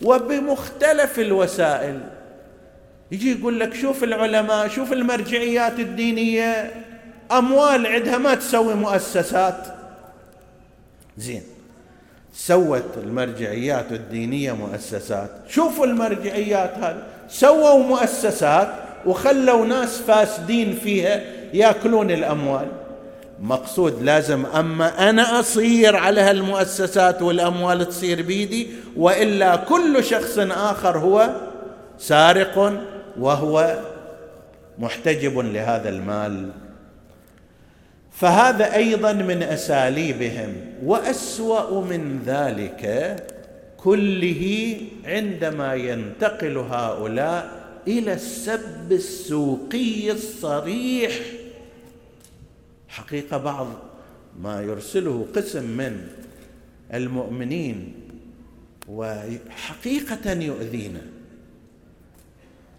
وبمختلف 0.02 1.20
الوسائل 1.20 2.00
يجي 3.12 3.32
يقول 3.32 3.60
لك 3.60 3.74
شوف 3.74 4.04
العلماء 4.04 4.68
شوف 4.68 4.94
المرجعيات 4.94 5.80
الدينية 5.80 6.72
أموال 7.32 7.88
عندها 7.88 8.18
ما 8.18 8.36
تسوي 8.36 8.74
مؤسسات. 8.74 9.68
زين 11.18 11.44
سوت 12.34 12.98
المرجعيات 12.98 13.92
الدينية 13.92 14.52
مؤسسات 14.52 15.30
شوفوا 15.50 15.86
المرجعيات 15.86 16.74
هذه. 16.78 17.04
سووا 17.32 17.84
مؤسسات 17.84 18.70
وخلوا 19.06 19.66
ناس 19.66 19.98
فاسدين 19.98 20.76
فيها 20.84 21.22
ياكلون 21.54 22.12
الأموال. 22.12 22.68
مقصود 23.40 24.02
لازم 24.02 24.46
أما 24.46 25.10
أنا 25.10 25.40
أصير 25.40 25.96
على 25.96 26.22
هالمؤسسات 26.22 27.22
والأموال 27.22 27.90
تصير 27.90 28.22
بيدي 28.22 28.68
وإلا 28.98 29.56
كل 29.56 30.04
شخص 30.04 30.38
آخر 30.40 30.98
هو 30.98 31.30
سارق 31.98 32.82
وهو 33.20 33.80
محتجب 34.80 35.40
لهذا 35.40 35.90
المال. 35.90 36.50
فهذا 38.12 38.76
أيضا 38.76 39.12
من 39.14 39.44
أساليبهم 39.44 40.56
وأسوأ 40.86 41.82
من 41.82 42.20
ذلك 42.26 43.16
كله 43.84 44.78
عندما 45.06 45.74
ينتقل 45.74 46.58
هؤلاء 46.58 47.62
إلى 47.88 48.14
السب 48.14 48.92
السوقي 48.92 50.12
الصريح. 50.12 51.22
حقيقة 52.88 53.38
بعض 53.38 53.68
ما 54.40 54.62
يرسله 54.62 55.28
قسم 55.36 55.64
من 55.64 56.08
المؤمنين 56.94 57.94
وحقيقة 58.88 60.32
يؤذينا. 60.32 61.02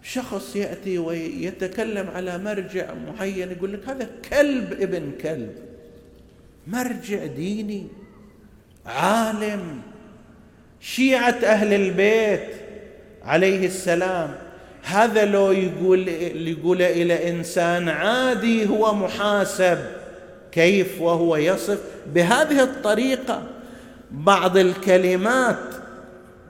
شخص 0.03 0.55
يأتي 0.55 0.97
ويتكلم 0.97 2.07
على 2.07 2.37
مرجع 2.37 2.93
معين 2.93 3.51
يقول 3.51 3.73
لك 3.73 3.89
هذا 3.89 4.09
كلب 4.29 4.73
ابن 4.73 5.11
كلب. 5.21 5.55
مرجع 6.67 7.25
ديني 7.25 7.87
عالم. 8.85 9.92
شيعة 10.83 11.37
أهل 11.43 11.73
البيت 11.73 12.49
عليه 13.25 13.65
السلام. 13.65 14.35
هذا 14.83 15.25
لو 15.25 15.51
يقول 15.51 16.07
يقول 16.47 16.81
إلى 16.81 17.29
إنسان 17.29 17.89
عادي 17.89 18.69
هو 18.69 18.95
محاسب 18.95 19.77
كيف 20.51 21.01
وهو 21.01 21.35
يصف؟ 21.35 21.79
بهذه 22.13 22.63
الطريقة 22.63 23.43
بعض 24.11 24.57
الكلمات 24.57 25.57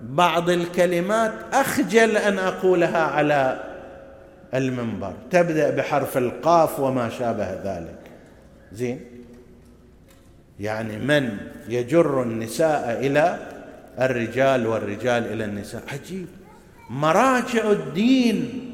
بعض 0.01 0.49
الكلمات 0.49 1.33
أخجل 1.53 2.17
أن 2.17 2.39
أقولها 2.39 3.01
على 3.01 3.63
المنبر. 4.53 5.13
تبدأ 5.31 5.69
بحرف 5.69 6.17
القاف 6.17 6.79
وما 6.79 7.09
شابه 7.09 7.53
ذلك. 7.63 7.99
زين؟ 8.73 8.99
يعني 10.59 10.97
من 10.97 11.37
يجر 11.69 12.21
النساء 12.21 12.97
إلى 12.99 13.52
الرجال 13.99 14.67
والرجال 14.67 15.33
إلى 15.33 15.45
النساء. 15.45 15.83
عجيب. 15.93 16.27
مراجع 16.89 17.71
الدين 17.71 18.69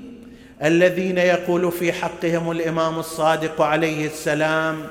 الذين 0.63 1.17
يقول 1.17 1.71
في 1.71 1.93
حقهم 1.93 2.51
الإمام 2.51 2.99
الصادق 2.99 3.61
عليه 3.61 4.05
السلام 4.05 4.87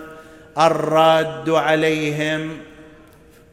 الراد 0.58 1.50
عليهم 1.50 2.50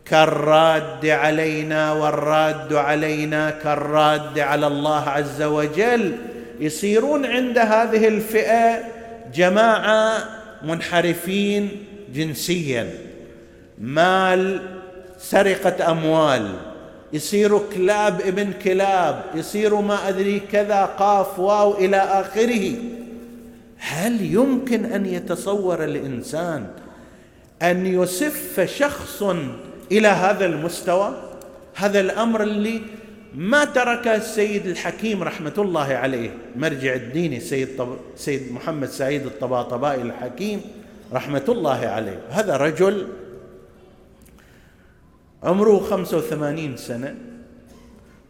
كالراد 0.05 1.05
علينا 1.05 1.91
والراد 1.91 2.73
علينا 2.73 3.49
كالراد 3.49 4.39
على 4.39 4.67
الله 4.67 5.09
عز 5.09 5.41
وجل. 5.41 6.13
يصيرون 6.59 7.25
عند 7.25 7.57
هذه 7.57 8.07
الفئة 8.07 8.79
جماعة 9.33 10.17
منحرفين 10.63 11.69
جنسيا. 12.13 12.89
مال 13.77 14.74
سرقة 15.29 15.91
أموال 15.91 16.51
يصيروا 17.13 17.61
كلاب 17.75 18.21
ابن 18.21 18.51
كلاب 18.63 19.23
يصيروا 19.35 19.81
ما 19.81 20.09
أدري 20.09 20.39
كذا 20.39 20.85
قاف 20.85 21.39
واو 21.39 21.77
إلى 21.77 21.97
آخره. 21.97 22.73
هل 23.77 24.33
يمكن 24.33 24.85
أن 24.85 25.05
يتصور 25.05 25.83
الإنسان 25.83 26.67
أن 27.61 27.85
يسف 27.85 28.61
شخص 28.77 29.23
إلى 29.91 30.07
هذا 30.07 30.45
المستوى؟ 30.45 31.13
هذا 31.75 31.99
الأمر 31.99 32.43
اللي 32.43 32.81
ما 33.35 33.65
تركها 33.65 34.15
السيد 34.15 34.67
الحكيم 34.67 35.23
رحمة 35.23 35.53
الله 35.57 35.93
عليه 35.93 36.29
مرجع 36.55 36.93
الديني 36.93 37.39
سيد, 37.39 37.77
طب... 37.77 37.97
سيد 38.15 38.51
محمد 38.51 38.89
سعيد 38.89 39.25
الطباطبائي 39.25 40.01
الحكيم 40.01 40.61
رحمة 41.13 41.43
الله 41.49 41.87
عليه. 41.87 42.19
هذا 42.29 42.57
رجل 42.57 43.07
عمره 45.45 45.79
خمسة 45.89 46.17
وثمانين 46.17 46.77
سنة. 46.77 47.15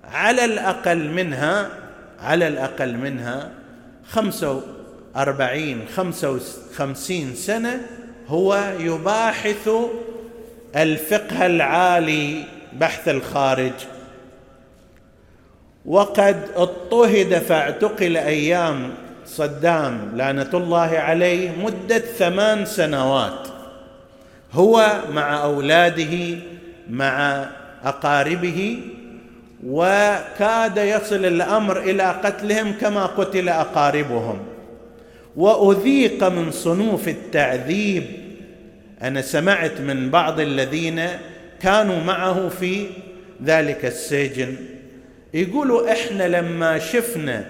على 0.04 0.46
الأقل 0.46 1.10
منها 1.10 1.70
على 2.20 2.48
الأقل 2.48 2.98
منها 2.98 3.52
خمسة 4.10 4.62
وأربعين 5.16 5.86
خمسة 5.96 6.32
وخمسين 6.32 7.36
سنة 7.36 7.82
هو 8.28 8.74
يباحث 8.80 9.70
الفقه 10.76 11.46
العالي 11.46 12.44
بحث 12.80 13.10
الخارج. 13.10 13.74
وقد 15.86 16.48
اضطهد 16.56 17.34
فاعتقل 17.34 18.18
أيام 18.18 18.94
صدام 19.26 20.12
لعنة 20.16 20.50
الله 20.54 20.98
عليه 20.98 21.52
مدة 21.64 22.00
ثمان 22.00 22.66
سنوات. 22.66 23.48
هو 24.54 25.02
مع 25.12 25.44
أولاده 25.44 26.38
مع 26.90 27.46
أقاربه 27.84 28.80
وكاد 29.68 30.78
يصل 30.78 31.26
الأمر 31.26 31.80
إلى 31.80 32.04
قتلهم 32.04 32.74
كما 32.82 33.06
قتل 33.06 33.50
أقاربهم. 33.50 34.40
وأذيق 35.36 36.24
من 36.24 36.52
صنوف 36.52 37.08
التعذيب. 37.08 38.04
أنا 39.02 39.22
سمعت 39.22 39.82
من 39.82 40.10
بعض 40.10 40.40
الذين 40.40 41.08
كانوا 41.62 42.04
معه 42.04 42.50
في 42.50 42.86
ذلك 43.46 43.86
السجن 43.86 44.56
يقولوا 45.34 45.92
إحنا 45.92 46.28
لما 46.28 46.80
شفنا 46.80 47.46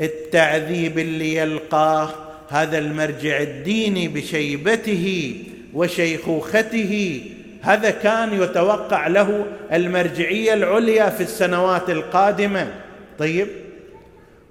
التعذيب 0.00 0.98
اللي 0.98 1.36
يلقاه 1.36 2.10
هذا 2.48 2.78
المرجع 2.78 3.40
الديني 3.40 4.08
بشيبته 4.08 5.34
وشيخوخته 5.74 7.22
هذا 7.62 7.90
كان 7.90 8.42
يتوقع 8.42 9.06
له 9.06 9.46
المرجعية 9.72 10.54
العليا 10.54 11.10
في 11.10 11.22
السنوات 11.22 11.90
القادمة. 11.90 12.74
طيب 13.18 13.48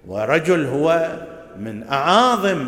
ورجل 0.07 0.65
هو 0.65 1.11
من 1.59 1.83
أعاظم 1.83 2.67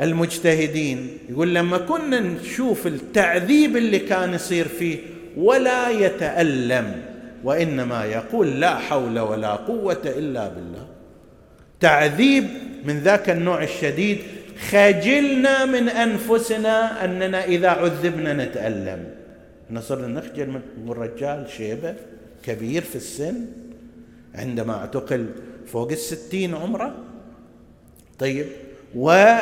المجتهدين. 0.00 1.18
يقول 1.28 1.54
لما 1.54 1.78
كنا 1.78 2.20
نشوف 2.20 2.86
التعذيب 2.86 3.76
اللي 3.76 3.98
كان 3.98 4.34
يصير 4.34 4.68
فيه 4.68 4.98
ولا 5.36 5.90
يتألم 5.90 7.02
وإنما 7.44 8.04
يقول 8.04 8.60
لا 8.60 8.74
حول 8.78 9.18
ولا 9.18 9.50
قوة 9.50 10.02
إلا 10.04 10.48
بالله. 10.48 10.86
تعذيب 11.80 12.48
من 12.84 12.98
ذاك 12.98 13.30
النوع 13.30 13.62
الشديد 13.62 14.18
خجلنا 14.60 15.64
من 15.64 15.88
أنفسنا 15.88 17.04
أننا 17.04 17.44
إذا 17.44 17.68
عذبنا 17.68 18.32
نتألم. 18.32 19.04
نصرنا 19.70 20.06
نخجل 20.06 20.46
من 20.46 20.60
الرجال 20.88 21.46
شيبة 21.56 21.94
كبير 22.44 22.82
في 22.82 22.96
السن 22.96 23.34
عندما 24.34 24.74
اعتقل 24.74 25.26
فوق 25.66 25.90
الستين 25.90 26.54
عمره. 26.54 26.94
طيب 28.18 28.46
و 28.94 29.34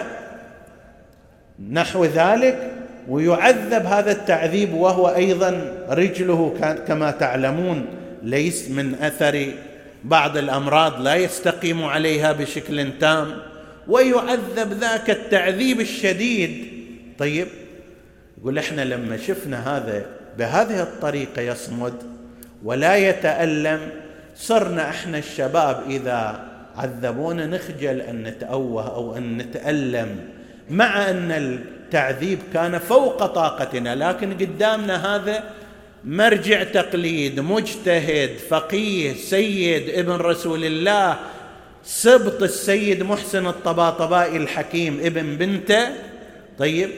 نحو 1.70 2.04
ذلك 2.04 2.70
ويعذب 3.08 3.86
هذا 3.86 4.12
التعذيب 4.12 4.74
وهو 4.74 5.08
أيضا 5.08 5.50
رجله 5.88 6.54
كما 6.88 7.10
تعلمون 7.10 7.86
ليس 8.22 8.70
من 8.70 8.94
أثر 8.94 9.52
بعض 10.04 10.36
الأمراض 10.36 11.00
لا 11.00 11.14
يستقيم 11.14 11.84
عليها 11.84 12.32
بشكل 12.32 12.98
تام. 13.00 13.26
ويعذب 13.88 14.72
ذاك 14.80 15.10
التعذيب 15.10 15.80
الشديد. 15.80 16.68
طيب 17.18 17.46
يقول 18.40 18.58
إحنا 18.58 18.82
لما 18.82 19.16
شفنا 19.16 19.76
هذا 19.76 20.06
بهذه 20.38 20.82
الطريقة 20.82 21.42
يصمد 21.42 21.94
ولا 22.64 22.96
يتألم 22.96 23.80
صرنا 24.36 24.90
إحنا 24.90 25.18
الشباب 25.18 25.82
إذا 25.90 26.48
عذبونا 26.76 27.46
نخجل 27.46 28.00
أن 28.00 28.22
نتأوه 28.22 28.94
أو 28.94 29.16
أن 29.16 29.38
نتألم 29.38 30.20
مع 30.70 31.10
أن 31.10 31.32
التعذيب 31.32 32.38
كان 32.54 32.78
فوق 32.78 33.26
طاقتنا 33.26 33.94
لكن 33.94 34.32
قدامنا 34.34 35.16
هذا 35.16 35.44
مرجع 36.04 36.62
تقليد 36.62 37.40
مجتهد 37.40 38.30
فقيه 38.48 39.14
سيد 39.14 39.88
ابن 39.88 40.12
رسول 40.12 40.64
الله 40.64 41.16
سبط 41.88 42.42
السيد 42.42 43.02
محسن 43.02 43.46
الطباطبائي 43.46 44.36
الحكيم 44.36 45.00
ابن 45.04 45.36
بنته. 45.36 45.88
طيب 46.58 46.90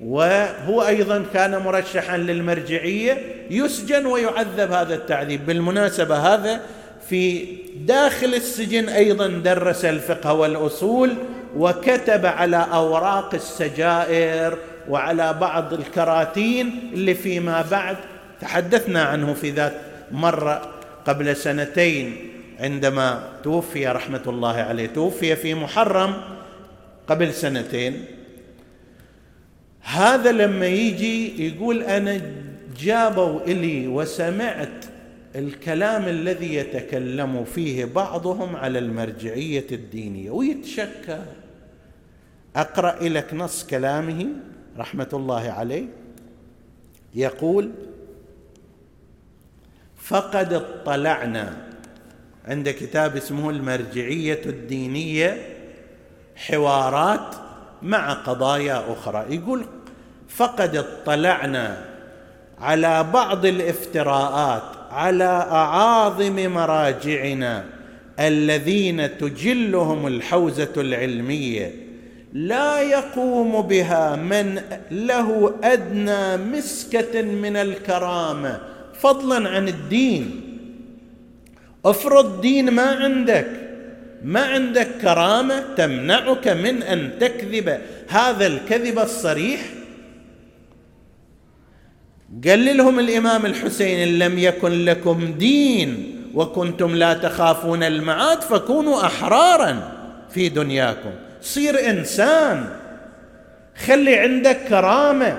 وهو 0.00 0.86
أيضا 0.86 1.24
كان 1.34 1.58
مرشحا 1.58 2.16
للمرجعية. 2.16 3.18
يسجن 3.50 4.06
ويعذب 4.06 4.72
هذا 4.72 4.94
التعذيب. 4.94 5.46
بالمناسبة 5.46 6.16
هذا 6.34 6.60
في 7.08 7.46
داخل 7.76 8.34
السجن 8.34 8.88
أيضا 8.88 9.26
درس 9.26 9.84
الفقه 9.84 10.32
والأصول 10.32 11.14
وكتب 11.56 12.26
على 12.26 12.66
أوراق 12.72 13.34
السجائر 13.34 14.58
وعلى 14.88 15.32
بعض 15.32 15.72
الكراتين 15.72 16.90
اللي 16.92 17.14
فيما 17.14 17.64
بعد 17.70 17.96
تحدثنا 18.40 19.02
عنه 19.02 19.34
في 19.34 19.50
ذات 19.50 19.74
مرة 20.12 20.70
قبل 21.06 21.36
سنتين. 21.36 22.16
عندما 22.58 23.32
توفي 23.42 23.88
رحمة 23.88 24.22
الله 24.26 24.54
عليه 24.54 24.86
توفي 24.86 25.36
في 25.36 25.54
محرم 25.54 26.14
قبل 27.06 27.34
سنتين. 27.34 28.04
هذا 29.80 30.32
لما 30.32 30.66
يجي 30.66 31.46
يقول 31.48 31.82
أنا 31.82 32.20
جابوا 32.80 33.40
إلي 33.40 33.88
وسمعت 33.88 34.84
الكلام 35.36 36.04
الذي 36.04 36.54
يتكلم 36.54 37.44
فيه 37.44 37.84
بعضهم 37.84 38.56
على 38.56 38.78
المرجعية 38.78 39.66
الدينية 39.72 40.30
ويتشكى. 40.30 41.22
أقرأ 42.56 43.08
لك 43.08 43.34
نص 43.34 43.66
كلامه 43.66 44.26
رحمة 44.78 45.08
الله 45.12 45.50
عليه. 45.50 45.84
يقول 47.14 47.70
فقد 49.96 50.52
اطلعنا 50.52 51.67
عند 52.48 52.68
كتاب 52.68 53.16
اسمه 53.16 53.50
المرجعية 53.50 54.40
الدينية 54.46 55.42
حوارات 56.36 57.34
مع 57.82 58.12
قضايا 58.12 58.84
أخرى. 58.92 59.24
يقول 59.30 59.64
فقد 60.28 60.76
اطلعنا 60.76 61.84
على 62.60 63.06
بعض 63.12 63.46
الافتراءات 63.46 64.62
على 64.90 65.48
أعاظم 65.50 66.52
مراجعنا 66.54 67.64
الذين 68.20 69.18
تجلهم 69.18 70.06
الحوزة 70.06 70.72
العلمية. 70.76 71.74
لا 72.32 72.80
يقوم 72.80 73.62
بها 73.62 74.16
من 74.16 74.62
له 74.90 75.54
أدنى 75.64 76.36
مسكة 76.36 77.22
من 77.22 77.56
الكرامة 77.56 78.60
فضلا 79.00 79.48
عن 79.48 79.68
الدين. 79.68 80.47
أفرض 81.84 82.40
دين 82.40 82.70
ما 82.70 82.82
عندك 82.82 83.46
ما 84.24 84.40
عندك 84.40 84.88
كرامة 85.02 85.64
تمنعك 85.76 86.48
من 86.48 86.82
أن 86.82 87.10
تكذب. 87.20 87.78
هذا 88.08 88.46
الكذب 88.46 88.98
الصريح؟ 88.98 89.60
قال 92.46 92.76
لهم 92.76 92.98
الإمام 92.98 93.46
الحسين 93.46 94.08
إن 94.08 94.18
لم 94.18 94.38
يكن 94.38 94.84
لكم 94.84 95.32
دين 95.38 96.14
وكنتم 96.34 96.94
لا 96.94 97.14
تخافون 97.14 97.82
المعاد 97.82 98.42
فكونوا 98.42 99.06
أحرارا 99.06 99.92
في 100.30 100.48
دنياكم. 100.48 101.10
صير 101.42 101.90
إنسان. 101.90 102.66
خلي 103.86 104.18
عندك 104.18 104.58
كرامة 104.68 105.38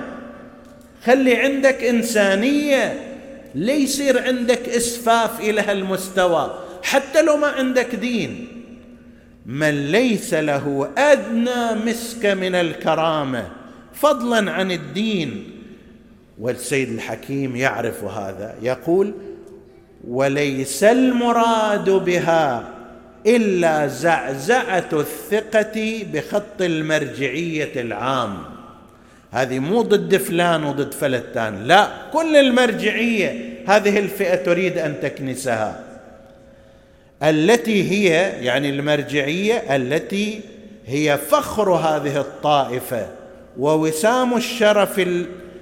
خلي 1.04 1.36
عندك 1.36 1.84
إنسانية. 1.84 3.09
ليه 3.54 3.84
يصير 3.84 4.22
عندك 4.22 4.68
إسفاف 4.68 5.40
إلى 5.40 5.60
هالمستوى 5.60 6.58
حتى 6.82 7.22
لو 7.22 7.36
ما 7.36 7.46
عندك 7.46 7.94
دين. 7.94 8.48
من 9.46 9.90
ليس 9.90 10.34
له 10.34 10.90
أدنى 10.98 11.84
مسك 11.86 12.26
من 12.26 12.54
الكرامة 12.54 13.50
فضلا 13.94 14.52
عن 14.52 14.72
الدين. 14.72 15.50
والسيد 16.38 16.88
الحكيم 16.88 17.56
يعرف 17.56 18.04
هذا 18.04 18.54
يقول 18.62 19.14
وليس 20.08 20.84
المراد 20.84 21.90
بها 21.90 22.68
إلا 23.26 23.86
زعزعة 23.86 24.88
الثقة 24.92 26.06
بخط 26.12 26.60
المرجعية 26.62 27.80
العام. 27.80 28.49
هذه 29.30 29.58
مو 29.58 29.82
ضد 29.82 30.16
فلان 30.16 30.64
وضد 30.64 30.94
فلتان. 30.94 31.64
لا 31.64 31.88
كل 32.12 32.36
المرجعية 32.36 33.50
هذه 33.66 33.98
الفئة 33.98 34.34
تريد 34.34 34.78
أن 34.78 34.94
تكنسها. 35.02 35.80
التي 37.22 37.90
هي 37.90 38.32
يعني 38.44 38.70
المرجعية 38.70 39.76
التي 39.76 40.40
هي 40.86 41.18
فخر 41.18 41.70
هذه 41.70 42.20
الطائفة 42.20 43.06
ووسام 43.58 44.36
الشرف 44.36 45.00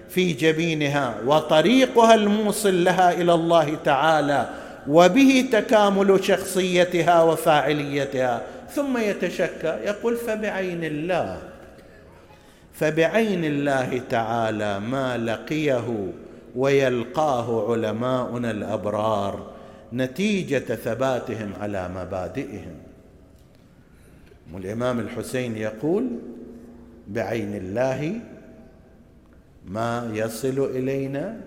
في 0.09 0.33
جبينها 0.33 1.15
وطريقها 1.27 2.15
الموصل 2.15 2.85
لها 2.85 3.13
إلى 3.13 3.35
الله 3.35 3.77
تعالى 3.85 4.49
وبه 4.89 5.49
تكامل 5.53 6.25
شخصيتها 6.25 7.23
وفاعليتها. 7.23 8.43
ثم 8.75 8.99
يتشكى 8.99 9.79
يقول 9.87 10.17
فبعين 10.17 10.85
الله. 10.85 11.39
فبعين 12.79 13.45
الله 13.45 13.99
تعالى 14.11 14.81
ما 14.81 15.19
لقيه 15.19 16.13
ويلقاه 16.57 17.73
علماؤنا 17.73 18.51
الأبرار 18.51 19.51
نتيجة 19.93 20.75
ثباتهم 20.75 21.53
على 21.61 21.91
مبادئهم. 21.97 22.75
الإمام 24.57 25.01
الحسين 25.01 25.57
يقول 25.57 26.09
بعين 27.09 27.55
الله 27.55 28.21
ما 29.67 30.11
يصل 30.15 30.71
إلينا 30.75 31.41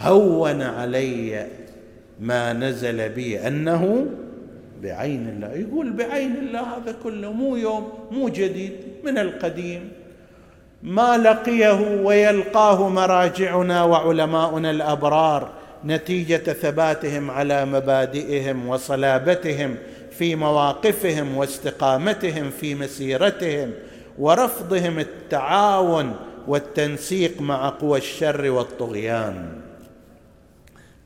هون 0.00 0.62
علي 0.62 1.46
ما 2.20 2.52
نزل 2.52 3.08
بي 3.08 3.46
أنه 3.46 4.06
بعين 4.82 5.28
الله. 5.28 5.52
يقول 5.52 5.92
بعين 5.92 6.36
الله 6.36 6.76
هذا 6.76 6.96
كله 7.02 7.32
مو 7.32 7.56
يوم 7.56 7.92
مو 8.10 8.28
جديد 8.28 8.72
من 9.04 9.18
القديم. 9.18 9.99
ما 10.82 11.18
لقيه 11.18 12.00
ويلقاه 12.02 12.88
مراجعنا 12.88 13.82
وعلماؤنا 13.84 14.70
الأبرار 14.70 15.48
نتيجة 15.84 16.52
ثباتهم 16.52 17.30
على 17.30 17.64
مبادئهم 17.64 18.68
وصلابتهم 18.68 19.76
في 20.10 20.36
مواقفهم 20.36 21.36
واستقامتهم 21.36 22.50
في 22.50 22.74
مسيرتهم 22.74 23.70
ورفضهم 24.18 24.98
التعاون 24.98 26.16
والتنسيق 26.48 27.40
مع 27.40 27.68
قوى 27.68 27.98
الشر 27.98 28.50
والطغيان. 28.50 29.48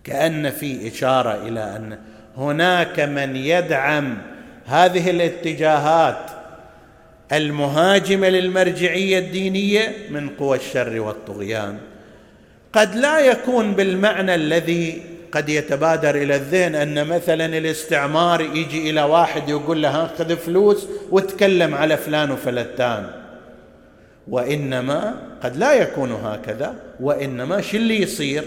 كأن 0.05 0.51
في 0.51 0.89
إشارة 0.89 1.49
إلى 1.49 1.77
أن 1.77 1.99
هناك 2.37 3.01
من 3.01 3.37
يدعم 3.37 4.19
هذه 4.67 5.11
الاتجاهات 5.11 6.31
المهاجمة 7.33 8.29
للمرجعية 8.29 9.19
الدينية 9.19 9.93
من 10.11 10.29
قوى 10.29 10.57
الشر 10.57 11.01
والطغيان. 11.01 11.79
قد 12.73 12.95
لا 12.95 13.19
يكون 13.19 13.73
بالمعنى 13.73 14.35
الذي 14.35 15.03
قد 15.33 15.49
يتبادر 15.49 16.15
إلى 16.15 16.37
الذهن 16.37 16.75
أن 16.75 17.07
مثلا 17.07 17.47
الاستعمار 17.59 18.41
يجي 18.41 18.91
إلى 18.91 19.03
واحد 19.03 19.49
يقول 19.49 19.83
له 19.83 20.07
خذ 20.19 20.37
فلوس 20.37 20.87
وتكلم 21.11 21.75
على 21.75 21.97
فلان 21.97 22.31
وفلتان. 22.31 23.07
وإنما 24.29 25.15
قد 25.43 25.57
لا 25.57 25.73
يكون 25.73 26.13
هكذا 26.13 26.75
وإنما 27.01 27.61
شو 27.61 27.77
اللي 27.77 28.03
يصير؟ 28.03 28.45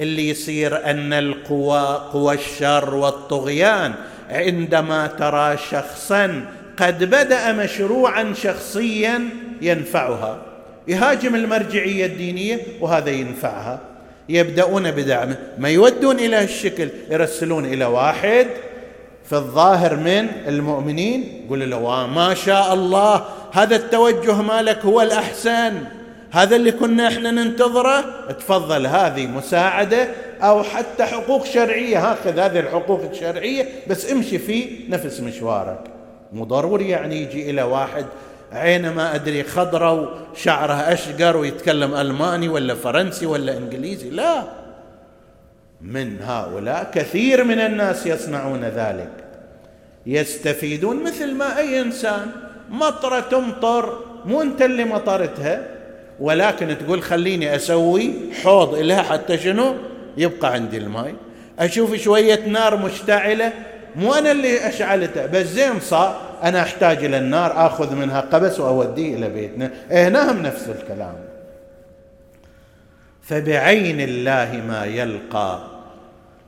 اللي 0.00 0.28
يصير 0.28 0.90
أن 0.90 1.12
القوى 1.12 2.08
قوى 2.12 2.34
الشر 2.34 2.94
والطغيان 2.94 3.94
عندما 4.30 5.06
ترى 5.06 5.56
شخصا 5.70 6.44
قد 6.80 7.04
بدأ 7.04 7.52
مشروعا 7.52 8.34
شخصيا 8.36 9.28
ينفعها. 9.62 10.38
يهاجم 10.88 11.34
المرجعية 11.34 12.06
الدينية 12.06 12.60
وهذا 12.80 13.10
ينفعها. 13.10 13.80
يبدأون 14.28 14.90
بدعمه 14.90 15.36
ما 15.58 15.68
يودون 15.68 16.18
إلى 16.18 16.44
الشكل 16.44 16.88
يرسلون 17.10 17.64
إلى 17.64 17.84
واحد 17.84 18.46
في 19.24 19.32
الظاهر 19.32 19.96
من 19.96 20.28
المؤمنين 20.48 21.42
يقول 21.46 21.70
له 21.70 22.06
ما 22.06 22.34
شاء 22.34 22.74
الله 22.74 23.24
هذا 23.52 23.76
التوجه 23.76 24.42
مالك 24.42 24.78
هو 24.84 25.02
الأحسن. 25.02 25.72
هذا 26.30 26.56
اللي 26.56 26.72
كنا 26.72 27.08
إحنا 27.08 27.30
ننتظره 27.30 28.04
تفضل 28.28 28.86
هذه 28.86 29.26
مساعدة 29.26 30.08
أو 30.42 30.62
حتى 30.62 31.04
حقوق 31.04 31.44
شرعية. 31.44 32.10
هاخذ 32.10 32.38
هذه 32.38 32.60
الحقوق 32.60 33.10
الشرعية 33.10 33.68
بس 33.86 34.12
امشي 34.12 34.38
في 34.38 34.68
نفس 34.88 35.20
مشوارك. 35.20 35.99
مو 36.32 36.44
ضروري 36.44 36.88
يعني 36.88 37.22
يجي 37.22 37.50
إلى 37.50 37.62
واحد 37.62 38.06
عينه 38.52 38.92
ما 38.92 39.14
أدري 39.14 39.42
خضرة 39.42 39.92
وشعره 40.32 40.72
أشقر 40.72 41.36
ويتكلم 41.36 41.94
ألماني 41.94 42.48
ولا 42.48 42.74
فرنسي 42.74 43.26
ولا 43.26 43.56
إنجليزي 43.56 44.10
لا. 44.10 44.42
من 45.80 46.22
هؤلاء 46.22 46.90
كثير 46.94 47.44
من 47.44 47.58
الناس 47.58 48.06
يصنعون 48.06 48.64
ذلك. 48.64 49.10
يستفيدون 50.06 51.04
مثل 51.04 51.34
ما 51.34 51.58
أي 51.58 51.80
إنسان. 51.80 52.26
مطرة 52.70 53.20
تمطر 53.20 53.98
مو 54.24 54.42
أنت 54.42 54.62
اللي 54.62 54.84
مطرتها 54.84 55.66
ولكن 56.20 56.76
تقول 56.78 57.02
خليني 57.02 57.56
أسوي 57.56 58.12
حوض 58.42 58.74
لها 58.74 59.02
حتى 59.02 59.38
شنو؟ 59.38 59.74
يبقى 60.16 60.52
عندي 60.52 60.76
الماء. 60.76 61.14
أشوف 61.58 61.94
شوية 61.94 62.46
نار 62.46 62.76
مشتعلة 62.76 63.52
مو 63.96 64.14
أنا 64.14 64.32
اللي 64.32 64.68
أشعلتها 64.68 65.26
بس 65.26 65.46
زين 65.46 65.80
صار 65.80 66.20
أنا 66.42 66.60
أحتاج 66.60 67.04
إلى 67.04 67.18
النار 67.18 67.66
آخذ 67.66 67.94
منها 67.94 68.20
قبس 68.20 68.60
وأوديه 68.60 69.14
إلى 69.14 69.28
بيتنا. 69.28 69.70
إيه 69.90 70.08
نعم 70.08 70.42
نفس 70.42 70.68
الكلام. 70.68 71.14
فبعين 73.22 74.00
الله 74.00 74.62
ما 74.68 74.84
يلقى 74.84 75.60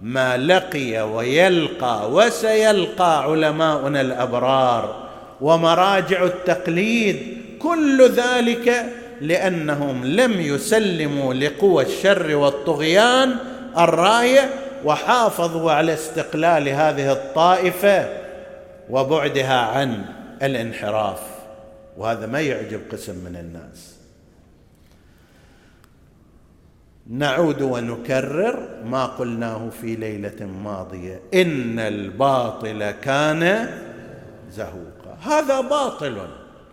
ما 0.02 0.36
لقي 0.36 1.10
ويلقى 1.12 2.10
وسيلقى 2.12 3.22
علماؤنا 3.22 4.00
الأبرار. 4.00 5.08
ومراجع 5.40 6.24
التقليد 6.24 7.36
كل 7.58 8.08
ذلك 8.08 8.86
لأنهم 9.20 10.04
لم 10.04 10.40
يسلموا 10.40 11.34
لقوى 11.34 11.84
الشر 11.84 12.36
والطغيان 12.36 13.34
الراية 13.78 14.50
وحافظوا 14.84 15.72
على 15.72 15.94
استقلال 15.94 16.68
هذه 16.68 17.12
الطائفة 17.12 18.08
وبعدها 18.90 19.58
عن 19.58 20.04
الانحراف. 20.42 21.20
وهذا 21.96 22.26
ما 22.26 22.40
يعجب 22.40 22.80
قسم 22.92 23.14
من 23.14 23.36
الناس. 23.36 23.92
نعود 27.10 27.62
ونكرر 27.62 28.68
ما 28.84 29.06
قلناه 29.06 29.68
في 29.80 29.96
ليلة 29.96 30.46
ماضية. 30.64 31.20
إن 31.34 31.78
الباطل 31.78 32.90
كان 32.90 33.68
زهوقا. 34.50 35.16
هذا 35.22 35.60
باطل. 35.60 36.18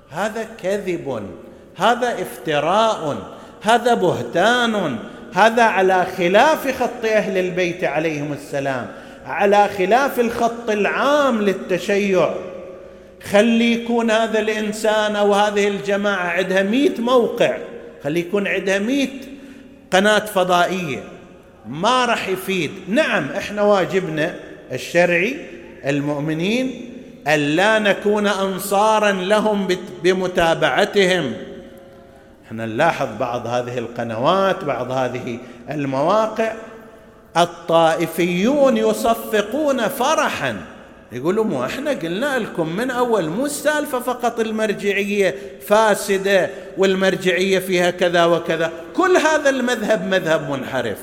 هذا 0.10 0.44
كذب. 0.44 1.30
هذا 1.76 2.22
افتراء. 2.22 3.18
هذا 3.62 3.94
بهتان. 3.94 5.00
هذا 5.34 5.64
على 5.64 6.08
خلاف 6.18 6.82
خط 6.82 7.06
أهل 7.06 7.38
البيت 7.38 7.84
عليهم 7.84 8.34
السلام 8.34 8.88
على 9.26 9.70
خلاف 9.78 10.20
الخط 10.20 10.70
العام 10.70 11.42
للتشيع. 11.42 12.34
خلي 13.32 13.74
يكون 13.74 14.12
هذا 14.12 14.40
الإنسان 14.40 15.16
أو 15.16 15.34
هذه 15.34 15.68
الجماعة 15.68 16.28
عندها 16.28 16.64
مئة 16.64 17.02
موقع 17.02 17.58
خلي 18.04 18.20
يكون 18.20 18.48
عندها 18.48 18.80
مئة 18.80 19.08
قناة 19.92 20.20
فضائية. 20.20 21.04
ما 21.68 22.06
راح 22.06 22.28
يفيد. 22.28 22.72
نعم 22.88 23.30
إحنا 23.38 23.62
واجبنا 23.62 24.36
الشرعي 24.72 25.38
المؤمنين 25.86 26.92
ألا 27.28 27.80
نكون 27.80 28.28
أنصارا 28.28 29.12
لهم 29.12 29.68
بمتابعتهم. 30.04 31.34
إحنا 32.50 32.66
نلاحظ 32.66 33.08
بعض 33.20 33.48
هذه 33.48 33.78
القنوات 33.78 34.64
بعض 34.64 34.92
هذه 34.92 35.40
المواقع 35.70 36.54
الطائفيون 37.38 38.78
يصفقون 38.78 39.88
فرحا. 39.88 40.62
يقولوا 41.12 41.44
مو 41.44 41.66
إحنا 41.66 41.92
قلنا 41.92 42.40
لكم 42.40 42.70
من 42.70 42.92
أول 42.92 43.30
مو 43.30 43.46
السالفة 43.46 44.00
فقط 44.00 44.40
المرجعية 44.40 45.36
فاسدة 45.68 46.50
والمرجعية 46.78 47.60
فيها 47.60 47.92
كذا 47.92 48.26
وكذا. 48.26 48.72
كل 48.96 49.18
هذا 49.18 49.50
المذهب 49.50 50.08
مذهب 50.08 50.52
منحرف. 50.52 51.00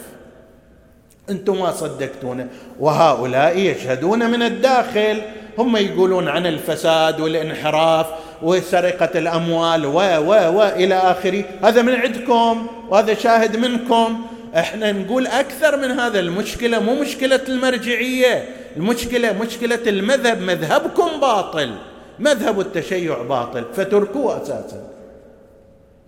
أنتم 1.30 1.58
ما 1.58 1.72
صدقتونا. 1.72 2.46
وهؤلاء 2.80 3.58
يشهدون 3.58 4.30
من 4.30 4.42
الداخل. 4.42 5.22
هم 5.58 5.76
يقولون 5.76 6.28
عن 6.28 6.46
الفساد 6.46 7.20
والانحراف. 7.20 8.06
وسرقة 8.42 9.18
الأموال 9.18 9.86
و 9.86 9.98
و 9.98 10.30
و 10.30 10.62
إلى 10.62 10.94
آخره. 10.94 11.44
هذا 11.62 11.82
من 11.82 11.94
عندكم 11.94 12.66
وهذا 12.88 13.14
شاهد 13.14 13.56
منكم. 13.56 14.26
إحنا 14.56 14.92
نقول 14.92 15.26
أكثر 15.26 15.76
من 15.76 15.90
هذا. 15.90 16.20
المشكلة 16.20 16.78
مو 16.78 16.94
مشكلة 16.94 17.40
المرجعية. 17.48 18.44
المشكلة 18.76 19.32
مشكلة 19.32 19.82
المذهب. 19.86 20.40
مذهبكم 20.40 21.20
باطل. 21.20 21.74
مذهب 22.18 22.60
التشيع 22.60 23.22
باطل. 23.22 23.64
فتركوه 23.74 24.42
أساسا. 24.42 24.88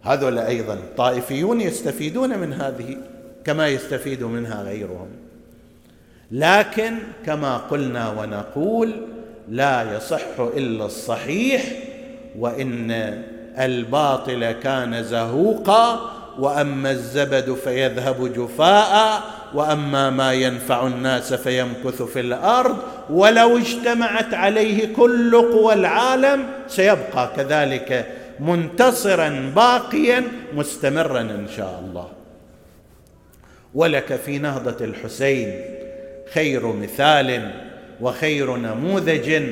هذول 0.02 0.38
أيضا 0.38 0.78
طائفيون 0.96 1.60
يستفيدون 1.60 2.38
من 2.38 2.52
هذه 2.52 2.96
كما 3.44 3.68
يستفيد 3.68 4.22
منها 4.22 4.62
غيرهم. 4.62 5.08
لكن 6.32 6.94
كما 7.26 7.56
قلنا 7.56 8.10
ونقول 8.10 8.92
لا 9.48 9.96
يصح 9.96 10.40
إلا 10.56 10.86
الصحيح 10.86 11.62
وإن 12.38 13.22
الباطل 13.58 14.52
كان 14.52 15.02
زهوقا 15.02 16.10
وأما 16.38 16.90
الزبد 16.90 17.54
فيذهب 17.64 18.32
جفاء 18.32 19.22
وأما 19.54 20.10
ما 20.10 20.32
ينفع 20.32 20.86
الناس 20.86 21.34
فيمكث 21.34 22.02
في 22.02 22.20
الأرض. 22.20 22.76
ولو 23.10 23.58
اجتمعت 23.58 24.34
عليه 24.34 24.94
كل 24.94 25.36
قوى 25.36 25.74
العالم 25.74 26.46
سيبقى 26.68 27.30
كذلك 27.36 28.06
منتصرا 28.40 29.52
باقيا 29.56 30.24
مستمرا 30.54 31.20
إن 31.20 31.46
شاء 31.56 31.84
الله. 31.86 32.08
ولك 33.74 34.16
في 34.16 34.38
نهضة 34.38 34.84
الحسين 34.84 35.60
خير 36.34 36.66
مثال 36.66 37.50
وخير 38.00 38.56
نموذج 38.56 39.42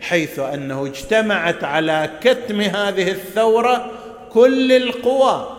حيث 0.00 0.38
أنه 0.38 0.86
اجتمعت 0.86 1.64
على 1.64 2.10
كتم 2.20 2.60
هذه 2.60 3.10
الثورة 3.10 3.90
كل 4.32 4.72
القوى 4.72 5.56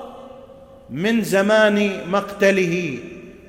من 0.89 1.23
زمان 1.23 2.01
مقتله 2.07 2.97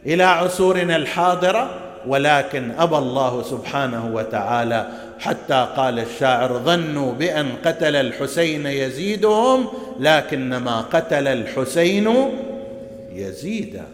إلى 0.07 0.25
عصورنا 0.25 0.97
الحاضرة 0.97 1.71
ولكن 2.07 2.71
أبى 2.79 2.97
الله 2.97 3.43
سبحانه 3.43 4.15
وتعالى 4.15 4.89
حتى 5.21 5.69
قال 5.77 5.99
الشاعر 5.99 6.59
ظنوا 6.59 7.13
بأن 7.13 7.49
قتل 7.65 7.97
الحسين 7.97 8.67
يزيدهم 8.67 9.67
لكنما 10.01 10.81
قتل 10.81 11.29
الحسين 11.29 12.31
يزيدا 13.13 13.85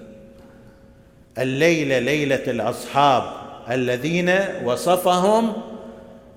الليلة 1.39 1.99
ليلة 1.99 2.43
الأصحاب 2.47 3.23
الذين 3.71 4.35
وصفهم 4.65 5.53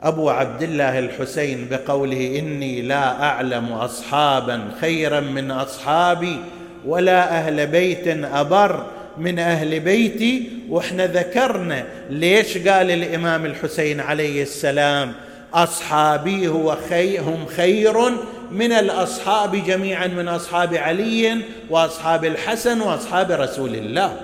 أبو 0.03 0.29
عبد 0.29 0.63
الله 0.63 0.99
الحسين 0.99 1.67
بقوله 1.71 2.39
إني 2.39 2.81
لا 2.81 3.23
أعلم 3.23 3.71
اصحابا 3.71 4.61
خيرا 4.81 5.19
من 5.19 5.51
أصحابي 5.51 6.37
ولا 6.85 7.37
أهل 7.37 7.67
بيت 7.67 8.07
أبر 8.25 8.85
من 9.17 9.39
أهل 9.39 9.79
بيتي 9.79 10.49
وإحنا 10.69 11.07
ذكرنا 11.07 11.83
ليش 12.09 12.57
قال 12.57 12.91
الإمام 12.91 13.45
الحسين 13.45 13.99
عليه 13.99 14.43
السلام 14.43 15.13
أصحابي 15.53 16.47
هو 16.47 16.77
خي 16.89 17.19
هم 17.19 17.45
خير 17.45 18.11
من 18.51 18.71
الأصحاب 18.71 19.55
جميعا 19.55 20.07
من 20.07 20.27
أصحاب 20.27 20.73
علي 20.73 21.37
وأصحاب 21.69 22.25
الحسن 22.25 22.81
وأصحاب 22.81 23.31
رسول 23.31 23.75
الله. 23.75 24.17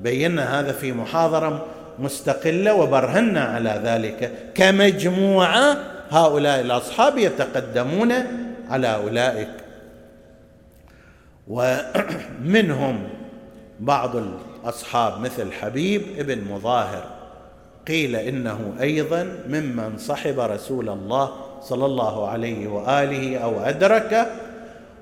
بينا 0.00 0.60
هذا 0.60 0.72
في 0.72 0.92
محاضرة 0.92 1.66
مستقلة 1.98 2.74
وبرهنا 2.74 3.40
على 3.40 3.80
ذلك. 3.84 4.32
كمجموعة 4.54 5.76
هؤلاء 6.10 6.60
الأصحاب 6.60 7.18
يتقدمون 7.18 8.12
على 8.70 8.94
أولئك. 8.94 9.50
ومنهم 11.48 13.08
بعض 13.80 14.16
الأصحاب 14.16 15.20
مثل 15.20 15.52
حبيب 15.52 16.02
ابن 16.18 16.44
مظاهر. 16.44 17.04
قيل 17.88 18.16
إنه 18.16 18.74
أيضا 18.80 19.28
ممن 19.48 19.98
صحب 19.98 20.40
رسول 20.40 20.88
الله 20.88 21.32
صلى 21.60 21.86
الله 21.86 22.28
عليه 22.28 22.68
وآله 22.68 23.38
أو 23.38 23.60
ادركه 23.60 24.26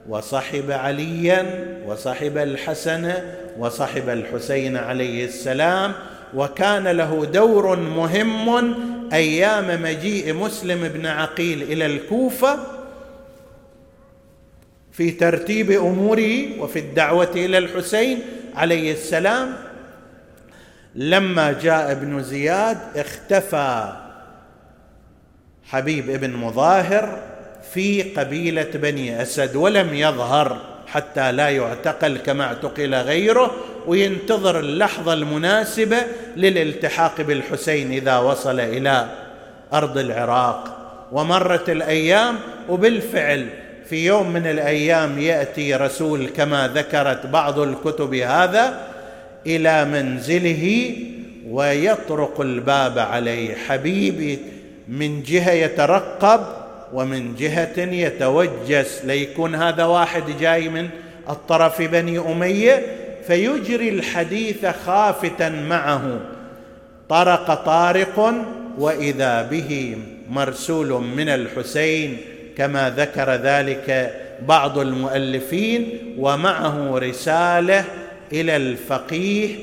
وصحب 0.09 0.71
عليا 0.71 1.47
وصحب 1.87 2.37
الحسن 2.39 3.13
وصحب 3.59 4.09
الحسين 4.09 4.77
عليه 4.77 5.25
السلام 5.25 5.93
وكان 6.35 6.89
له 6.89 7.25
دور 7.25 7.77
مهم 7.77 8.75
أيام 9.13 9.83
مجيء 9.83 10.35
مسلم 10.35 10.89
بن 10.89 11.07
عقيل 11.07 11.63
إلى 11.63 11.87
الكوفة 11.87 12.59
في 14.93 15.11
ترتيب 15.11 15.71
أموره 15.71 16.61
وفي 16.61 16.79
الدعوة 16.79 17.31
إلى 17.35 17.59
الحسين 17.59 18.21
عليه 18.55 18.93
السلام. 18.93 19.57
لما 20.95 21.53
جاء 21.53 21.93
ابن 21.93 22.23
زياد 22.23 22.79
اختفى 22.97 23.93
حبيب 25.65 26.11
ابن 26.11 26.31
مظاهر 26.31 27.23
في 27.73 28.03
قبيلة 28.03 28.71
بني 28.75 29.23
أسد 29.23 29.57
ولم 29.57 29.95
يظهر. 29.95 30.76
حتى 30.87 31.33
لا 31.33 31.49
يعتقل 31.49 32.19
كما 32.19 32.45
اعتقل 32.45 32.95
غيره 32.95 33.51
وينتظر 33.87 34.61
اللحظة 34.61 35.13
المناسبة 35.13 35.99
للالتحاق 36.37 37.21
بالحسين 37.21 37.93
إذا 37.93 38.19
وصل 38.19 38.61
إلى 38.61 39.09
أرض 39.73 39.99
العراق. 39.99 40.73
ومرت 41.13 41.71
الأيام 41.71 42.37
وبالفعل 42.69 43.49
في 43.89 44.07
يوم 44.07 44.31
من 44.31 44.47
الأيام 44.47 45.19
يأتي 45.19 45.75
رسول 45.75 46.29
كما 46.29 46.69
ذكرت 46.75 47.27
بعض 47.27 47.59
الكتب 47.59 48.15
هذا 48.15 48.87
إلى 49.47 49.85
منزله 49.85 50.97
ويطرق 51.49 52.41
الباب 52.41 52.99
عليه. 52.99 53.55
حبيبي 53.55 54.39
من 54.89 55.23
جهة 55.23 55.51
يترقب 55.51 56.66
ومن 56.93 57.35
جهة 57.35 57.79
يتوجس. 57.79 59.05
ليكون 59.05 59.55
هذا 59.55 59.85
واحد 59.85 60.23
جاي 60.41 60.69
من 60.69 60.89
الطرف 61.29 61.83
بني 61.83 62.19
أمية 62.19 62.83
فيجري 63.27 63.89
الحديث 63.89 64.67
خافتا 64.67 65.49
معه. 65.49 66.21
طرق 67.09 67.55
طارق 67.55 68.35
وإذا 68.79 69.43
به 69.43 69.97
مرسول 70.31 71.05
من 71.05 71.29
الحسين 71.29 72.17
كما 72.59 72.91
ذكر 72.91 73.31
ذلك 73.31 74.15
بعض 74.49 74.79
المؤلفين 74.79 76.15
ومعه 76.19 76.99
رسالة 76.99 77.85
إلى 78.33 78.57
الفقيه 78.57 79.57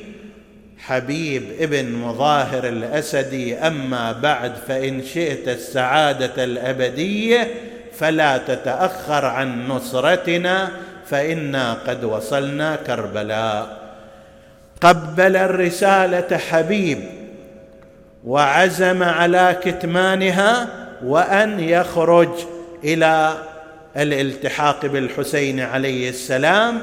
حبيب 0.87 1.43
ابن 1.59 1.91
مظاهر 1.91 2.67
الأسدي 2.67 3.55
أما 3.55 4.11
بعد 4.11 4.53
فإن 4.67 5.03
شئت 5.03 5.47
السعادة 5.47 6.43
الأبدية 6.43 7.47
فلا 7.97 8.37
تتأخر 8.37 9.25
عن 9.25 9.67
نصرتنا 9.67 10.71
فإنا 11.05 11.73
قد 11.73 12.03
وصلنا 12.03 12.75
كربلاء. 12.75 13.77
قبل 14.81 15.35
الرسالة 15.35 16.37
حبيب 16.37 16.99
وعزم 18.25 19.03
على 19.03 19.57
كتمانها 19.63 20.67
وأن 21.05 21.59
يخرج 21.59 22.29
إلى 22.83 23.33
الالتحاق 23.97 24.85
بالحسين 24.85 25.59
عليه 25.59 26.09
السلام. 26.09 26.79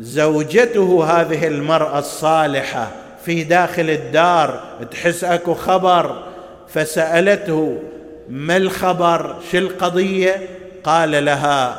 زوجته 0.00 1.04
هذه 1.04 1.46
المرأة 1.46 1.98
الصالحة 1.98 2.90
في 3.28 3.44
داخل 3.44 3.90
الدار 3.90 4.60
تحس 4.90 5.24
أكو 5.24 5.54
خبر. 5.54 6.22
فسألته 6.68 7.78
ما 8.28 8.56
الخبر؟ 8.56 9.36
شو 9.52 9.58
القضية؟ 9.58 10.48
قال 10.84 11.24
لها 11.24 11.78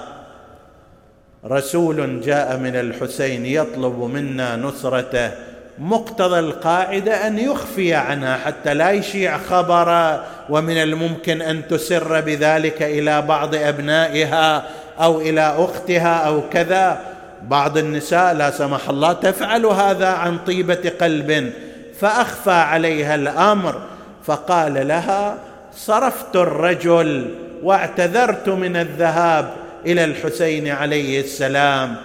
رسول 1.45 2.21
جاء 2.21 2.57
من 2.57 2.75
الحسين 2.75 3.45
يطلب 3.45 3.99
منا 3.99 4.55
نصرته 4.55 5.31
مقتضى 5.79 6.39
القاعدة 6.39 7.27
أن 7.27 7.39
يخفي 7.39 7.93
عنها 7.93 8.37
حتى 8.37 8.73
لا 8.73 8.91
يشيع 8.91 9.37
خبرا 9.37 10.25
ومن 10.49 10.77
الممكن 10.77 11.41
أن 11.41 11.67
تسر 11.67 12.21
بذلك 12.21 12.81
إلى 12.81 13.21
بعض 13.21 13.55
أبنائها 13.55 14.63
أو 14.99 15.21
إلى 15.21 15.55
أختها 15.57 16.15
أو 16.15 16.49
كذا. 16.49 17.08
بعض 17.47 17.77
النساء 17.77 18.33
لا 18.33 18.51
سمح 18.51 18.89
الله 18.89 19.13
تفعل 19.13 19.65
هذا 19.65 20.07
عن 20.07 20.37
طيبة 20.37 20.91
قلب 21.01 21.53
فأخفى 21.99 22.51
عليها 22.51 23.15
الأمر 23.15 23.81
فقال 24.25 24.87
لها 24.87 25.37
صرفت 25.75 26.35
الرجل 26.35 27.35
واعتذرت 27.63 28.49
من 28.49 28.75
الذهاب 28.75 29.53
إلى 29.85 30.03
الحسين 30.03 30.67
عليه 30.67 31.21
السلام 31.21 31.95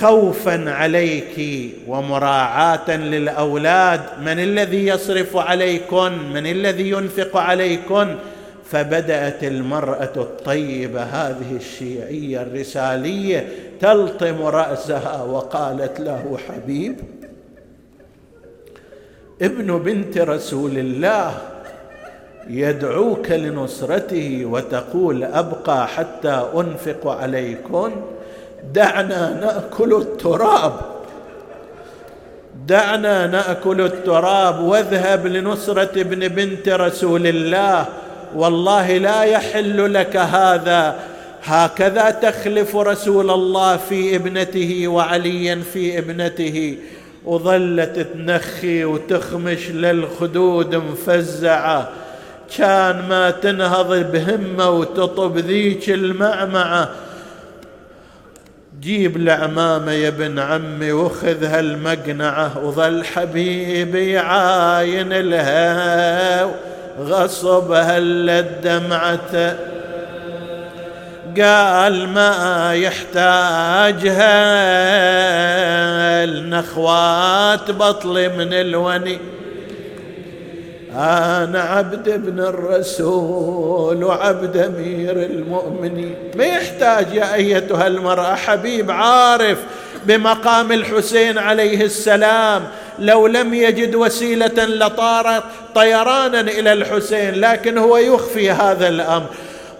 خوفا 0.00 0.70
عليك 0.70 1.70
ومراعاة 1.86 2.96
للأولاد 2.96 4.00
من 4.20 4.38
الذي 4.38 4.86
يصرف 4.86 5.36
عليكن 5.36 6.12
من 6.34 6.46
الذي 6.46 6.90
ينفق 6.90 7.36
عليكن 7.36 8.14
فبدأت 8.72 9.44
المرأة 9.44 10.12
الطيبة 10.16 11.02
هذه 11.02 11.56
الشيعية 11.56 12.42
الرسالية 12.42 13.48
تلطم 13.80 14.42
رأسها 14.42 15.22
وقالت 15.22 16.00
له 16.00 16.38
حبيب 16.48 16.96
ابن 19.42 19.78
بنت 19.78 20.18
رسول 20.18 20.78
الله 20.78 21.34
يدعوك 22.48 23.30
لنصرته 23.30 24.44
وتقول 24.44 25.24
أبقى 25.24 25.88
حتى 25.88 26.46
أنفق 26.56 27.06
عليكن 27.06 27.92
دعنا 28.74 29.40
نأكل 29.40 29.94
التراب 29.94 30.72
دعنا 32.66 33.26
نأكل 33.26 33.80
التراب 33.80 34.60
واذهب 34.60 35.26
لنصرة 35.26 36.00
ابن 36.00 36.28
بنت 36.28 36.68
رسول 36.68 37.26
الله 37.26 37.86
والله 38.34 38.98
لا 38.98 39.22
يحل 39.22 39.94
لك 39.94 40.16
هذا. 40.16 40.96
هكذا 41.44 42.10
تخلف 42.10 42.76
رسول 42.76 43.30
الله 43.30 43.76
في 43.76 44.16
ابنته 44.16 44.88
وعليا 44.88 45.62
في 45.72 45.98
ابنته. 45.98 46.76
وظلت 47.24 48.06
تنخي 48.14 48.84
وتخمش 48.84 49.70
للخدود 49.70 50.74
مفزعة. 50.74 51.88
كان 52.56 53.08
ما 53.08 53.30
تنهض 53.30 54.12
بهمة 54.12 54.70
وتطب 54.70 55.38
ذيك 55.38 55.90
المعمعة. 55.90 56.90
جيب 58.80 59.16
العمامة 59.16 59.92
يا 59.92 60.08
ابن 60.08 60.38
عمي 60.38 60.92
وخذ 60.92 61.44
هالمقنعة. 61.44 62.64
وظل 62.64 63.04
حبيبي 63.04 64.18
عاين 64.18 65.12
لها 65.12 66.50
غصب 67.00 67.72
هالدمعة 67.72 69.56
قال 71.40 72.08
ما 72.08 72.70
يحتاجها 72.74 74.34
النخوات 76.24 77.70
بطل 77.70 78.30
من 78.38 78.52
الوني. 78.52 79.18
أنا 80.94 81.60
عبد 81.60 82.08
ابن 82.08 82.40
الرسول 82.40 84.04
وعبد 84.04 84.56
أمير 84.56 85.16
المؤمنين. 85.16 86.14
ما 86.36 86.44
يحتاج 86.44 87.14
يا 87.14 87.34
أيتها 87.34 87.86
المرأة 87.86 88.34
حبيب 88.34 88.90
عارف 88.90 89.58
بمقام 90.06 90.72
الحسين 90.72 91.38
عليه 91.38 91.84
السلام. 91.84 92.62
لو 92.98 93.26
لم 93.26 93.54
يجد 93.54 93.94
وسيلة 93.94 94.64
لطارت 94.64 95.42
طيرانا 95.74 96.40
إلى 96.40 96.72
الحسين 96.72 97.34
لكن 97.34 97.78
هو 97.78 97.96
يخفي 97.96 98.50
هذا 98.50 98.88
الأمر. 98.88 99.26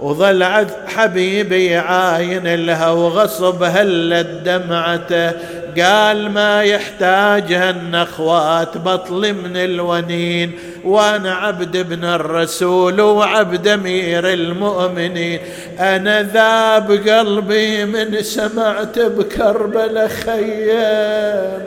وظل 0.00 0.66
حبيبي 0.86 1.76
عاين 1.76 2.54
لها 2.66 2.90
وغصب 2.90 3.62
هلت 3.62 4.26
دمعته 4.44 5.32
قال 5.80 6.30
ما 6.30 6.62
يحتاجها 6.62 7.70
النخوات 7.70 8.78
بطل 8.78 9.32
من 9.32 9.56
الونين. 9.56 10.52
وأنا 10.84 11.34
عبد 11.34 11.76
ابن 11.76 12.04
الرسول 12.04 13.00
وعبد 13.00 13.68
أمير 13.68 14.32
المؤمنين. 14.32 15.40
أنا 15.80 16.22
ذاب 16.22 17.08
قلبي 17.08 17.84
من 17.84 18.22
سمعت 18.22 18.98
بكربلة 18.98 20.08
خيام. 20.08 21.62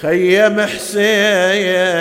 خيم 0.00 0.60
حسين 0.60 1.94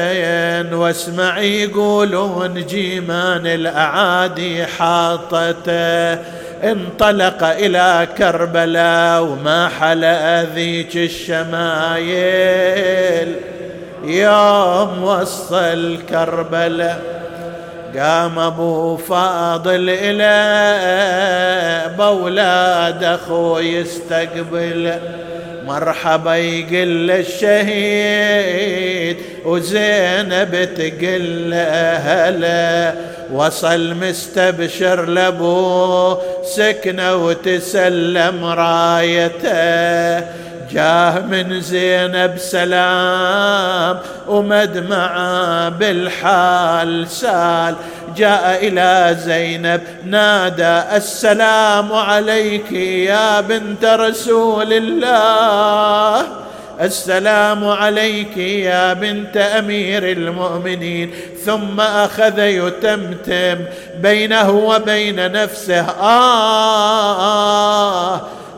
واسمع 0.74 1.40
يقولون 1.40 2.66
جيمان 2.66 3.48
الأعادي 3.48 4.66
حاطته. 4.66 6.20
انطلق 6.64 7.44
إلى 7.44 8.08
كربلاء 8.18 9.24
وما 9.24 9.70
حلا 9.70 10.44
ذيك 10.44 10.98
الشمايل. 10.98 12.16
يوم 14.04 15.04
وصل 15.04 16.00
كربلاء 16.10 17.02
قام 17.98 18.40
أبو 18.40 18.98
فاضل 18.98 19.90
إلى 19.90 20.32
بولاد 21.98 23.04
اخو 23.04 23.60
يستقبل. 23.60 24.94
مرحبا 25.66 26.36
يقل 26.36 27.12
الشهيد 27.12 29.18
وزينب 29.46 30.70
تقل 30.78 31.54
هلا. 32.04 32.94
وصل 33.34 33.96
مستبشر 33.96 35.06
لابو 35.06 36.18
سكنه 36.44 37.16
وتسلم 37.16 38.46
رايته. 38.46 40.20
جاه 40.72 41.20
من 41.20 41.62
زينب 41.62 42.34
سلام 42.38 44.00
ومدمع 44.28 45.70
بالحال 45.70 47.08
سال. 47.08 47.76
جاء 48.18 48.68
إلى 48.68 49.18
زينب 49.26 49.82
نادى 50.06 50.98
السلام 50.98 51.94
عليك 51.94 52.72
يا 52.72 53.42
بنت 53.42 53.86
رسول 53.86 54.74
الله. 54.74 56.28
السلام 56.82 57.68
عليك 57.68 58.38
يا 58.38 58.94
بنت 58.94 59.38
أمير 59.38 60.12
المؤمنين. 60.12 61.12
ثم 61.46 61.80
أخذ 61.80 62.40
يتمتم 62.40 63.66
بينه 64.02 64.50
وبين 64.52 65.32
نفسه 65.32 65.86
آه 66.02 67.02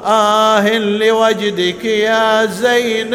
آه 0.06 0.78
لوجدك 0.78 1.86
يا 1.86 2.46
زينب. 2.46 3.14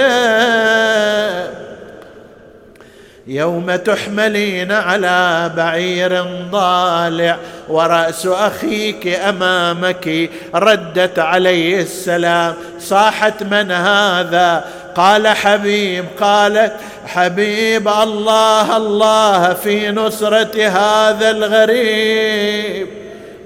يوم 3.28 3.76
تحملين 3.76 4.72
على 4.72 5.50
بعير 5.56 6.22
ضالع 6.50 7.36
ورأس 7.68 8.26
أخيك 8.26 9.06
أمامك 9.06 10.30
ردت 10.54 11.18
عليه 11.18 11.80
السلام. 11.82 12.54
صاحت 12.80 13.42
من 13.42 13.70
هذا؟ 13.70 14.64
قال 14.96 15.28
حبيب 15.28 16.04
قالت 16.20 16.72
حبيب 17.06 17.88
الله 17.88 18.76
الله 18.76 19.54
في 19.54 19.90
نصرة 19.90 20.66
هذا 20.68 21.30
الغريب. 21.30 22.88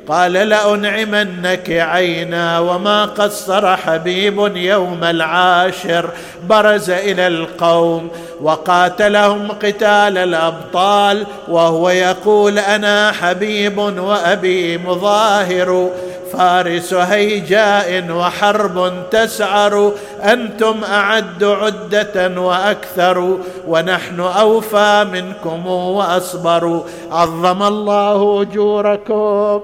قال 0.09 0.32
لأنعمنك 0.32 1.70
عينا 1.70 2.59
وما 2.59 3.05
قصر 3.05 3.76
حبيب 3.76 4.57
يوم 4.57 5.05
العاشر. 5.05 6.11
برز 6.48 6.90
إلى 6.90 7.26
القوم 7.26 8.09
وقاتلهم 8.40 9.48
قتال 9.48 10.18
الأبطال 10.18 11.26
وهو 11.48 11.90
يقول 11.90 12.59
أنا 12.59 13.12
حبيب 13.12 13.78
وأبي 13.78 14.78
مظاهر. 14.78 15.90
فارس 16.32 16.94
هيجاء 16.94 18.11
وحرب 18.11 18.92
تسعر 19.11 19.92
أنتم 20.22 20.84
أعد 20.84 21.44
عدة 21.44 22.40
وأكثر 22.40 23.38
ونحن 23.68 24.20
أوفى 24.20 25.07
منكم 25.12 25.66
وأصبر. 25.66 26.84
عظم 27.11 27.62
الله 27.62 28.42
أجوركم. 28.42 29.61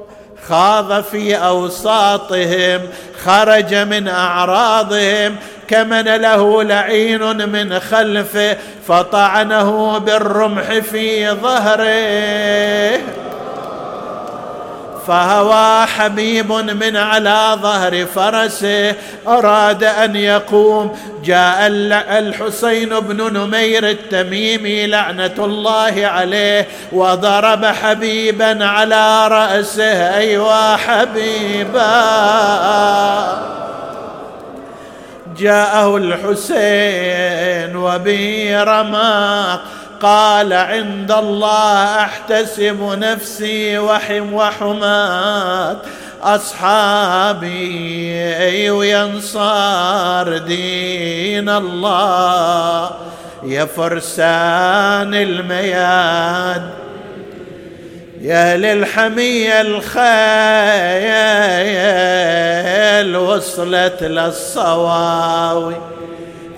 خاض 0.48 1.02
في 1.02 1.36
أوساطهم 1.36 2.80
خرج 3.24 3.74
من 3.74 4.08
أعراضهم 4.08 5.36
كمن 5.68 6.04
له 6.04 6.62
لعين 6.62 7.48
من 7.48 7.80
خلفه 7.80 8.56
فطعنه 8.88 9.98
بالرمح 9.98 10.72
في 10.78 11.30
ظهره. 11.30 13.27
فهوى 15.08 15.86
حبيب 15.86 16.52
من 16.52 16.96
على 16.96 17.58
ظهر 17.62 18.06
فرسه 18.06 18.94
أراد 19.28 19.84
أن 19.84 20.16
يقوم. 20.16 20.98
جاء 21.24 21.66
الحسين 22.18 23.00
بن 23.00 23.32
نمير 23.32 23.88
التميمي 23.88 24.86
لعنة 24.86 25.34
الله 25.38 26.06
عليه 26.06 26.68
وضرب 26.92 27.64
حبيبا 27.64 28.64
على 28.64 29.28
رأسه. 29.28 30.16
ايوا 30.18 30.76
حبيبا. 30.76 31.88
جاءه 35.38 35.96
الحسين 35.96 37.76
وبه 37.76 38.62
رماق. 38.62 39.60
قال 40.02 40.52
عند 40.52 41.12
الله 41.12 42.04
احتسب 42.04 42.96
نفسي 42.98 43.78
وحم 43.78 44.32
وحمات 44.34 45.78
أصحابي 46.22 47.50
وينصار 48.70 50.38
دين 50.38 51.48
الله. 51.48 52.90
يا 53.42 53.64
فرسان 53.64 55.14
المياد 55.14 56.70
يا 58.20 58.56
للحمية 58.56 59.60
الخيل 59.60 60.08
وصلت 63.16 64.02
للصواوي. 64.02 65.76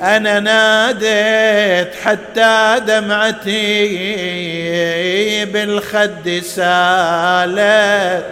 أنا 0.02 0.40
ناديت 0.40 1.94
حتى 1.94 2.80
دمعتي 2.86 3.54
بالخد 5.44 6.40
سالت. 6.42 8.24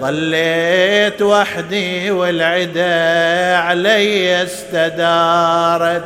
ظليت 0.00 1.22
وحدي 1.22 2.10
والعدا 2.10 3.56
علي 3.56 4.42
استدارت. 4.42 6.04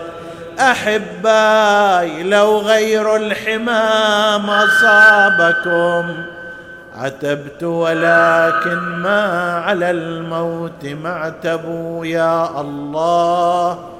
أحباي 0.60 2.22
لو 2.22 2.58
غير 2.58 3.16
الحمام 3.16 4.50
أصابكم. 4.50 6.14
عتبت 6.96 7.62
ولكن 7.62 8.78
ما 8.78 9.54
على 9.66 9.90
الموت 9.90 10.84
معتبوا 10.84 12.06
يا 12.06 12.60
الله. 12.60 13.99